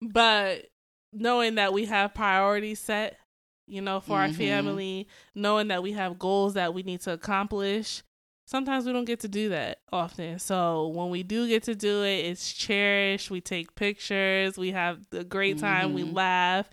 but 0.02 0.66
knowing 1.12 1.56
that 1.56 1.72
we 1.72 1.84
have 1.84 2.14
priorities 2.14 2.78
set, 2.78 3.18
you 3.66 3.82
know, 3.82 4.00
for 4.00 4.12
mm-hmm. 4.18 4.28
our 4.28 4.32
family, 4.32 5.08
knowing 5.34 5.68
that 5.68 5.82
we 5.82 5.92
have 5.92 6.18
goals 6.18 6.54
that 6.54 6.72
we 6.72 6.82
need 6.82 7.00
to 7.02 7.12
accomplish, 7.12 8.02
sometimes 8.46 8.86
we 8.86 8.92
don't 8.92 9.04
get 9.04 9.20
to 9.20 9.28
do 9.28 9.50
that 9.50 9.80
often. 9.92 10.38
So 10.38 10.88
when 10.88 11.10
we 11.10 11.22
do 11.22 11.46
get 11.46 11.64
to 11.64 11.74
do 11.74 12.02
it, 12.02 12.24
it's 12.24 12.52
cherished. 12.52 13.30
We 13.30 13.40
take 13.40 13.74
pictures, 13.74 14.56
we 14.56 14.70
have 14.70 15.00
a 15.12 15.24
great 15.24 15.58
time, 15.58 15.88
mm-hmm. 15.88 15.94
we 15.94 16.02
laugh, 16.04 16.70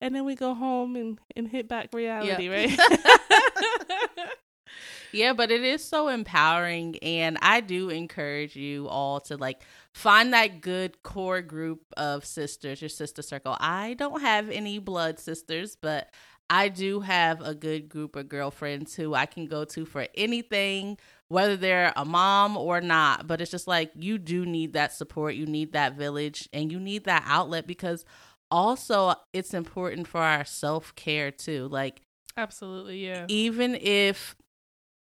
and 0.00 0.14
then 0.14 0.24
we 0.24 0.34
go 0.34 0.52
home 0.52 0.96
and, 0.96 1.18
and 1.34 1.48
hit 1.48 1.68
back 1.68 1.94
reality, 1.94 2.48
yep. 2.48 2.78
right? 2.78 4.28
yeah, 5.12 5.32
but 5.32 5.50
it 5.50 5.62
is 5.62 5.84
so 5.84 6.08
empowering. 6.08 6.96
And 7.02 7.38
I 7.40 7.60
do 7.60 7.88
encourage 7.90 8.56
you 8.56 8.88
all 8.88 9.20
to 9.20 9.36
like 9.36 9.62
find 9.92 10.32
that 10.32 10.60
good 10.60 11.02
core 11.02 11.42
group 11.42 11.82
of 11.96 12.24
sisters, 12.24 12.82
your 12.82 12.88
sister 12.88 13.22
circle. 13.22 13.56
I 13.60 13.94
don't 13.94 14.20
have 14.22 14.50
any 14.50 14.78
blood 14.78 15.20
sisters, 15.20 15.76
but 15.80 16.10
I 16.52 16.68
do 16.68 17.00
have 17.00 17.40
a 17.40 17.54
good 17.54 17.88
group 17.88 18.14
of 18.14 18.28
girlfriends 18.28 18.94
who 18.94 19.14
I 19.14 19.24
can 19.24 19.46
go 19.46 19.64
to 19.64 19.86
for 19.86 20.06
anything, 20.14 20.98
whether 21.28 21.56
they're 21.56 21.94
a 21.96 22.04
mom 22.04 22.58
or 22.58 22.82
not. 22.82 23.26
But 23.26 23.40
it's 23.40 23.50
just 23.50 23.66
like 23.66 23.90
you 23.94 24.18
do 24.18 24.44
need 24.44 24.74
that 24.74 24.92
support, 24.92 25.34
you 25.34 25.46
need 25.46 25.72
that 25.72 25.96
village, 25.96 26.50
and 26.52 26.70
you 26.70 26.78
need 26.78 27.04
that 27.04 27.24
outlet 27.26 27.66
because 27.66 28.04
also 28.50 29.14
it's 29.32 29.54
important 29.54 30.06
for 30.06 30.20
our 30.20 30.44
self 30.44 30.94
care 30.94 31.30
too. 31.30 31.68
Like, 31.68 32.02
absolutely, 32.36 33.02
yeah. 33.02 33.24
Even 33.28 33.74
if 33.74 34.36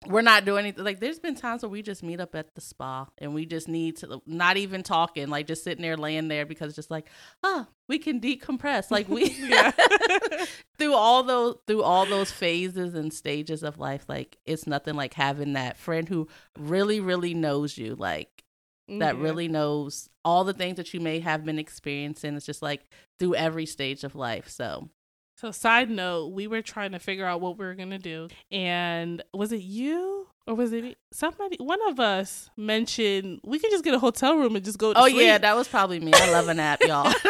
we're 0.06 0.22
not 0.22 0.44
doing 0.44 0.60
anything. 0.60 0.84
Like 0.84 1.00
there's 1.00 1.18
been 1.18 1.34
times 1.34 1.62
where 1.62 1.70
we 1.70 1.82
just 1.82 2.02
meet 2.02 2.20
up 2.20 2.34
at 2.34 2.54
the 2.54 2.60
spa 2.60 3.06
and 3.18 3.34
we 3.34 3.46
just 3.46 3.68
need 3.68 3.96
to 3.98 4.22
not 4.26 4.56
even 4.56 4.82
talking 4.82 5.28
like 5.28 5.46
just 5.46 5.64
sitting 5.64 5.82
there 5.82 5.96
laying 5.96 6.28
there 6.28 6.46
because 6.46 6.74
just 6.74 6.90
like 6.90 7.08
oh 7.42 7.66
we 7.88 7.98
can 7.98 8.20
decompress. 8.20 8.90
Like 8.90 9.08
we 9.08 9.28
through 10.78 10.94
all 10.94 11.22
those 11.22 11.56
through 11.66 11.82
all 11.82 12.06
those 12.06 12.30
phases 12.30 12.94
and 12.94 13.12
stages 13.12 13.62
of 13.62 13.78
life 13.78 14.04
like 14.08 14.38
it's 14.44 14.66
nothing 14.66 14.94
like 14.94 15.14
having 15.14 15.52
that 15.52 15.76
friend 15.76 16.08
who 16.08 16.26
really 16.58 17.00
really 17.00 17.34
knows 17.34 17.78
you 17.78 17.94
like 17.94 18.44
that 18.88 19.14
mm-hmm. 19.14 19.22
really 19.22 19.48
knows 19.48 20.10
all 20.24 20.44
the 20.44 20.52
things 20.52 20.76
that 20.76 20.92
you 20.92 21.00
may 21.00 21.20
have 21.20 21.44
been 21.44 21.58
experiencing. 21.58 22.36
It's 22.36 22.46
just 22.46 22.62
like 22.62 22.82
through 23.18 23.34
every 23.34 23.66
stage 23.66 24.04
of 24.04 24.14
life. 24.14 24.48
So 24.48 24.90
so, 25.36 25.50
side 25.50 25.90
note, 25.90 26.32
we 26.32 26.46
were 26.46 26.62
trying 26.62 26.92
to 26.92 26.98
figure 26.98 27.26
out 27.26 27.40
what 27.40 27.58
we 27.58 27.64
were 27.64 27.74
gonna 27.74 27.98
do, 27.98 28.28
and 28.50 29.22
was 29.32 29.52
it 29.52 29.62
you 29.62 30.28
or 30.46 30.54
was 30.54 30.72
it 30.72 30.96
somebody? 31.12 31.56
One 31.58 31.80
of 31.88 31.98
us 31.98 32.50
mentioned 32.56 33.40
we 33.44 33.58
could 33.58 33.70
just 33.70 33.84
get 33.84 33.94
a 33.94 33.98
hotel 33.98 34.36
room 34.36 34.56
and 34.56 34.64
just 34.64 34.78
go. 34.78 34.92
oh 34.94 35.08
sleep. 35.08 35.22
yeah, 35.22 35.38
that 35.38 35.56
was 35.56 35.68
probably 35.68 36.00
me. 36.00 36.12
I 36.14 36.30
love 36.30 36.48
a 36.48 36.54
nap, 36.54 36.80
y'all. 36.82 37.12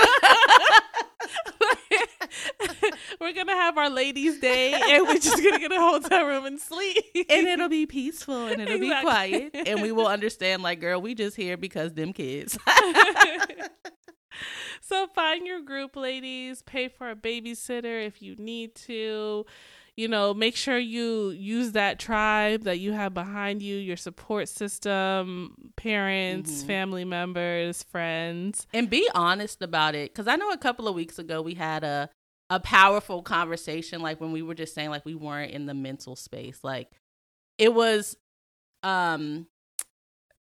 we're 3.21 3.33
gonna 3.33 3.53
have 3.55 3.79
our 3.79 3.90
ladies' 3.90 4.38
day, 4.38 4.75
and 4.75 5.07
we're 5.07 5.19
just 5.19 5.43
gonna 5.43 5.59
get 5.59 5.73
a 5.73 5.81
hotel 5.81 6.27
room 6.27 6.47
and 6.47 6.61
sleep, 6.61 7.05
and 7.14 7.47
it'll 7.47 7.69
be 7.69 7.87
peaceful 7.87 8.47
and 8.47 8.61
it'll 8.61 8.75
exactly. 8.75 8.88
be 8.88 9.51
quiet, 9.51 9.69
and 9.69 9.83
we 9.83 9.93
will 9.93 10.07
understand. 10.07 10.62
Like, 10.62 10.81
girl, 10.81 11.01
we 11.01 11.14
just 11.14 11.37
here 11.37 11.57
because 11.57 11.93
them 11.95 12.12
kids. 12.12 12.59
so 14.81 15.07
find 15.14 15.47
your 15.47 15.61
group, 15.61 15.97
ladies. 15.97 16.62
Pay 16.62 16.88
for 16.88 17.11
a 17.11 17.16
babysitter 17.16 18.07
if 18.07 18.23
you 18.23 18.37
need 18.37 18.75
to. 18.77 19.47
You 19.97 20.09
know, 20.09 20.35
make 20.35 20.57
sure 20.57 20.77
you 20.77 21.31
use 21.31 21.73
that 21.73 22.01
tribe 22.01 22.64
that 22.64 22.81
you 22.81 22.92
have 22.92 23.14
behind 23.14 23.62
you, 23.62 23.77
your 23.77 23.97
support 23.97 24.49
system, 24.49 25.55
parents, 25.77 26.51
mm-hmm. 26.51 26.66
family 26.66 27.05
members, 27.05 27.85
friends. 27.85 28.66
And 28.75 28.90
be 28.90 29.09
honest 29.14 29.62
about 29.62 29.94
it. 29.94 30.12
Cause 30.12 30.27
I 30.27 30.35
know 30.35 30.51
a 30.51 30.59
couple 30.59 30.88
of 30.88 30.97
weeks 30.97 31.20
ago 31.20 31.40
we 31.42 31.55
had 31.55 31.85
a 31.85 32.11
a 32.51 32.61
powerful 32.61 33.23
conversation, 33.23 34.03
like 34.03 34.20
when 34.20 34.33
we 34.33 34.42
were 34.42 34.55
just 34.55 34.75
saying 34.75 34.90
like 34.90 35.05
we 35.05 35.14
weren't 35.14 35.53
in 35.53 35.66
the 35.66 35.75
mental 35.75 36.16
space. 36.16 36.59
Like 36.62 36.90
it 37.59 37.73
was 37.73 38.16
um 38.83 39.47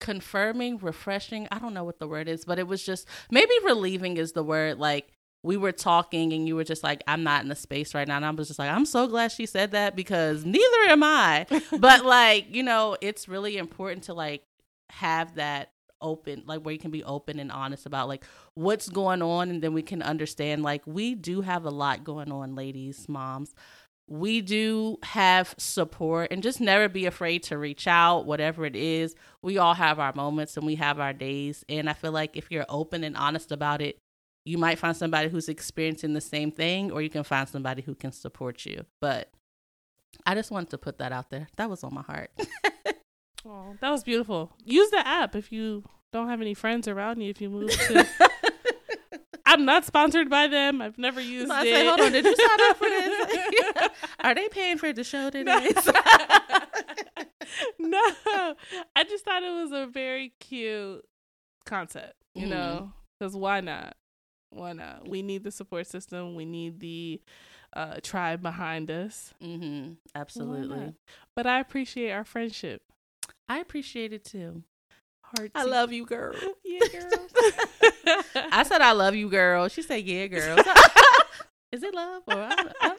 confirming, 0.00 0.78
refreshing. 0.78 1.46
I 1.50 1.58
don't 1.58 1.74
know 1.74 1.84
what 1.84 1.98
the 1.98 2.08
word 2.08 2.28
is, 2.28 2.44
but 2.44 2.58
it 2.58 2.66
was 2.66 2.84
just 2.84 3.06
maybe 3.30 3.52
relieving 3.64 4.16
is 4.16 4.32
the 4.32 4.42
word. 4.42 4.78
Like 4.78 5.08
we 5.42 5.56
were 5.56 5.72
talking 5.72 6.32
and 6.32 6.46
you 6.46 6.56
were 6.56 6.64
just 6.64 6.82
like, 6.82 7.02
I'm 7.06 7.22
not 7.22 7.42
in 7.42 7.48
the 7.48 7.54
space 7.54 7.94
right 7.94 8.06
now. 8.06 8.16
And 8.16 8.24
I 8.24 8.30
was 8.30 8.48
just 8.48 8.58
like, 8.58 8.70
I'm 8.70 8.84
so 8.84 9.06
glad 9.06 9.32
she 9.32 9.46
said 9.46 9.72
that 9.72 9.96
because 9.96 10.44
neither 10.44 10.82
am 10.88 11.02
I. 11.02 11.46
but 11.78 12.04
like, 12.04 12.54
you 12.54 12.62
know, 12.62 12.96
it's 13.00 13.28
really 13.28 13.56
important 13.56 14.04
to 14.04 14.14
like 14.14 14.42
have 14.90 15.36
that 15.36 15.70
open 16.02 16.42
like 16.46 16.62
where 16.62 16.72
you 16.72 16.78
can 16.78 16.90
be 16.90 17.04
open 17.04 17.38
and 17.38 17.52
honest 17.52 17.86
about 17.86 18.08
like 18.08 18.24
what's 18.54 18.88
going 18.88 19.20
on 19.22 19.50
and 19.50 19.62
then 19.62 19.72
we 19.72 19.82
can 19.82 20.02
understand 20.02 20.62
like 20.62 20.82
we 20.86 21.14
do 21.14 21.42
have 21.42 21.64
a 21.64 21.70
lot 21.70 22.04
going 22.04 22.32
on 22.32 22.54
ladies 22.54 23.06
moms 23.08 23.54
we 24.10 24.40
do 24.40 24.98
have 25.04 25.54
support 25.56 26.32
and 26.32 26.42
just 26.42 26.60
never 26.60 26.88
be 26.88 27.06
afraid 27.06 27.44
to 27.44 27.56
reach 27.56 27.86
out 27.86 28.26
whatever 28.26 28.66
it 28.66 28.74
is 28.74 29.14
we 29.40 29.56
all 29.56 29.72
have 29.72 30.00
our 30.00 30.12
moments 30.14 30.56
and 30.56 30.66
we 30.66 30.74
have 30.74 30.98
our 30.98 31.12
days 31.12 31.64
and 31.68 31.88
i 31.88 31.92
feel 31.92 32.10
like 32.10 32.36
if 32.36 32.50
you're 32.50 32.66
open 32.68 33.04
and 33.04 33.16
honest 33.16 33.52
about 33.52 33.80
it 33.80 33.98
you 34.44 34.58
might 34.58 34.80
find 34.80 34.96
somebody 34.96 35.28
who's 35.28 35.48
experiencing 35.48 36.12
the 36.12 36.20
same 36.20 36.50
thing 36.50 36.90
or 36.90 37.00
you 37.00 37.08
can 37.08 37.22
find 37.22 37.48
somebody 37.48 37.82
who 37.82 37.94
can 37.94 38.10
support 38.10 38.66
you 38.66 38.84
but 39.00 39.30
i 40.26 40.34
just 40.34 40.50
wanted 40.50 40.68
to 40.68 40.76
put 40.76 40.98
that 40.98 41.12
out 41.12 41.30
there 41.30 41.46
that 41.54 41.70
was 41.70 41.84
on 41.84 41.94
my 41.94 42.02
heart 42.02 42.32
oh 43.46 43.76
that 43.80 43.90
was 43.90 44.02
beautiful 44.02 44.50
use 44.64 44.90
the 44.90 45.06
app 45.06 45.36
if 45.36 45.52
you 45.52 45.84
don't 46.12 46.28
have 46.28 46.40
any 46.40 46.52
friends 46.52 46.88
around 46.88 47.20
you 47.20 47.30
if 47.30 47.40
you 47.40 47.48
move 47.48 47.70
to 47.70 48.04
I'm 49.50 49.64
not 49.64 49.84
sponsored 49.84 50.30
by 50.30 50.46
them. 50.46 50.80
I've 50.80 50.96
never 50.96 51.20
used 51.20 51.50
I 51.50 51.62
it. 51.62 51.74
Say, 51.74 51.86
Hold 51.86 52.00
on, 52.00 52.12
did 52.12 52.24
you 52.24 52.36
sign 52.36 52.70
up 52.70 52.76
for 52.76 52.84
this? 52.88 53.39
Are 54.20 54.34
they 54.34 54.48
paying 54.48 54.78
for 54.78 54.92
the 54.92 55.04
show 55.04 55.30
today? 55.30 55.70
No. 55.84 55.92
no, 57.78 58.00
I 58.96 59.04
just 59.08 59.24
thought 59.24 59.42
it 59.42 59.50
was 59.50 59.72
a 59.72 59.86
very 59.86 60.32
cute 60.40 61.04
concept. 61.64 62.14
You 62.34 62.42
mm-hmm. 62.42 62.50
know, 62.50 62.92
because 63.18 63.34
why 63.34 63.60
not? 63.60 63.96
Why 64.50 64.72
not? 64.72 65.08
We 65.08 65.22
need 65.22 65.44
the 65.44 65.50
support 65.50 65.86
system. 65.86 66.34
We 66.34 66.44
need 66.44 66.80
the 66.80 67.20
uh, 67.72 67.96
tribe 68.02 68.42
behind 68.42 68.90
us. 68.90 69.32
Mm-hmm. 69.42 69.92
Absolutely. 70.14 70.94
But 71.36 71.46
I 71.46 71.60
appreciate 71.60 72.10
our 72.10 72.24
friendship. 72.24 72.82
I 73.48 73.58
appreciate 73.58 74.12
it 74.12 74.24
too. 74.24 74.62
Heart 75.22 75.52
I 75.54 75.64
love 75.64 75.92
you, 75.92 76.04
girl. 76.06 76.34
Yeah, 76.64 76.80
girl. 76.92 77.10
I 78.52 78.64
said 78.64 78.80
I 78.80 78.92
love 78.92 79.14
you, 79.14 79.28
girl. 79.28 79.68
She 79.68 79.82
said, 79.82 80.02
"Yeah, 80.04 80.26
girl." 80.26 80.58
Is 81.72 81.84
it 81.84 81.94
love 81.94 82.24
or? 82.26 82.34
I 82.34 82.72
I. 82.80 82.96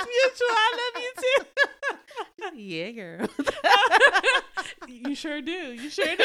It's 0.00 0.06
mutual. 0.06 0.48
I 0.50 0.90
love 0.94 1.02
you 1.02 1.12
too. 1.22 2.58
yeah, 2.60 2.90
girl. 2.90 3.28
you 4.88 5.14
sure 5.14 5.40
do. 5.40 5.52
You 5.52 5.90
sure 5.90 6.16
do. 6.16 6.24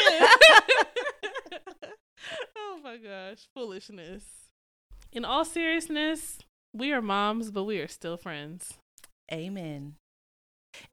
oh 2.56 2.80
my 2.82 2.96
gosh, 2.96 3.48
foolishness. 3.54 4.24
In 5.12 5.24
all 5.24 5.44
seriousness, 5.44 6.38
we 6.72 6.92
are 6.92 7.02
moms, 7.02 7.50
but 7.50 7.64
we 7.64 7.78
are 7.78 7.88
still 7.88 8.16
friends. 8.16 8.74
Amen. 9.32 9.94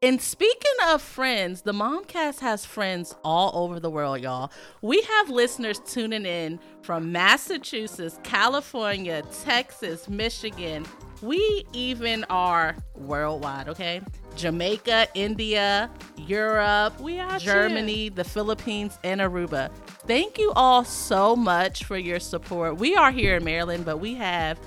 And 0.01 0.21
speaking 0.21 0.71
of 0.87 1.01
friends, 1.01 1.61
the 1.61 1.73
Momcast 1.73 2.39
has 2.39 2.65
friends 2.65 3.15
all 3.23 3.51
over 3.63 3.79
the 3.79 3.89
world, 3.89 4.21
y'all. 4.21 4.51
We 4.81 5.01
have 5.01 5.29
listeners 5.29 5.79
tuning 5.79 6.25
in 6.25 6.59
from 6.81 7.11
Massachusetts, 7.11 8.19
California, 8.23 9.21
Texas, 9.43 10.09
Michigan. 10.09 10.85
We 11.21 11.65
even 11.73 12.25
are 12.31 12.75
worldwide, 12.95 13.69
okay? 13.69 14.01
Jamaica, 14.35 15.07
India, 15.13 15.89
Europe, 16.17 16.99
we 16.99 17.19
are 17.19 17.37
Germany, 17.37 18.09
the 18.09 18.23
Philippines, 18.23 18.97
and 19.03 19.21
Aruba. 19.21 19.69
Thank 20.07 20.39
you 20.39 20.51
all 20.55 20.83
so 20.83 21.35
much 21.35 21.83
for 21.83 21.97
your 21.97 22.19
support. 22.19 22.77
We 22.77 22.95
are 22.95 23.11
here 23.11 23.35
in 23.37 23.43
Maryland, 23.43 23.85
but 23.85 23.97
we 23.97 24.15
have 24.15 24.59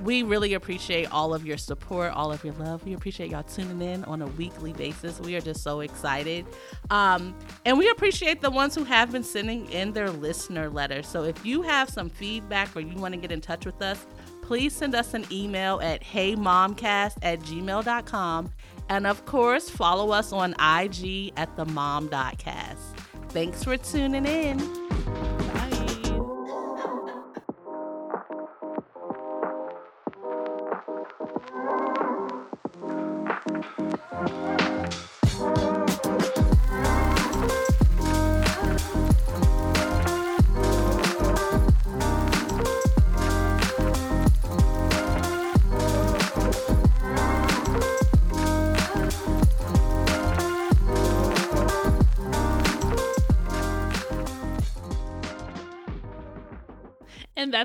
we 0.00 0.22
really 0.22 0.54
appreciate 0.54 1.12
all 1.12 1.34
of 1.34 1.46
your 1.46 1.56
support, 1.56 2.12
all 2.12 2.32
of 2.32 2.42
your 2.44 2.54
love. 2.54 2.84
We 2.84 2.94
appreciate 2.94 3.30
y'all 3.30 3.42
tuning 3.42 3.80
in 3.82 4.04
on 4.04 4.22
a 4.22 4.26
weekly 4.26 4.72
basis. 4.72 5.20
We 5.20 5.36
are 5.36 5.40
just 5.40 5.62
so 5.62 5.80
excited. 5.80 6.46
Um, 6.90 7.34
and 7.64 7.78
we 7.78 7.88
appreciate 7.90 8.40
the 8.40 8.50
ones 8.50 8.74
who 8.74 8.84
have 8.84 9.12
been 9.12 9.24
sending 9.24 9.70
in 9.70 9.92
their 9.92 10.10
listener 10.10 10.68
letters. 10.70 11.06
So 11.06 11.24
if 11.24 11.44
you 11.44 11.62
have 11.62 11.88
some 11.90 12.08
feedback 12.08 12.74
or 12.74 12.80
you 12.80 12.96
want 12.96 13.14
to 13.14 13.20
get 13.20 13.30
in 13.30 13.40
touch 13.40 13.66
with 13.66 13.80
us, 13.82 14.06
please 14.42 14.74
send 14.74 14.94
us 14.94 15.14
an 15.14 15.24
email 15.30 15.80
at 15.80 16.02
heymomcast 16.02 17.18
at 17.22 17.40
gmail.com. 17.40 18.52
And 18.88 19.06
of 19.06 19.24
course, 19.24 19.70
follow 19.70 20.10
us 20.10 20.32
on 20.32 20.52
IG 20.60 21.32
at 21.36 21.54
the 21.56 21.64
mom.cast. 21.64 22.96
Thanks 23.28 23.64
for 23.64 23.76
tuning 23.76 24.26
in. 24.26 24.81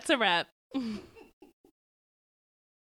That's 0.07 0.15
a 0.15 0.17
wrap. 0.17 0.46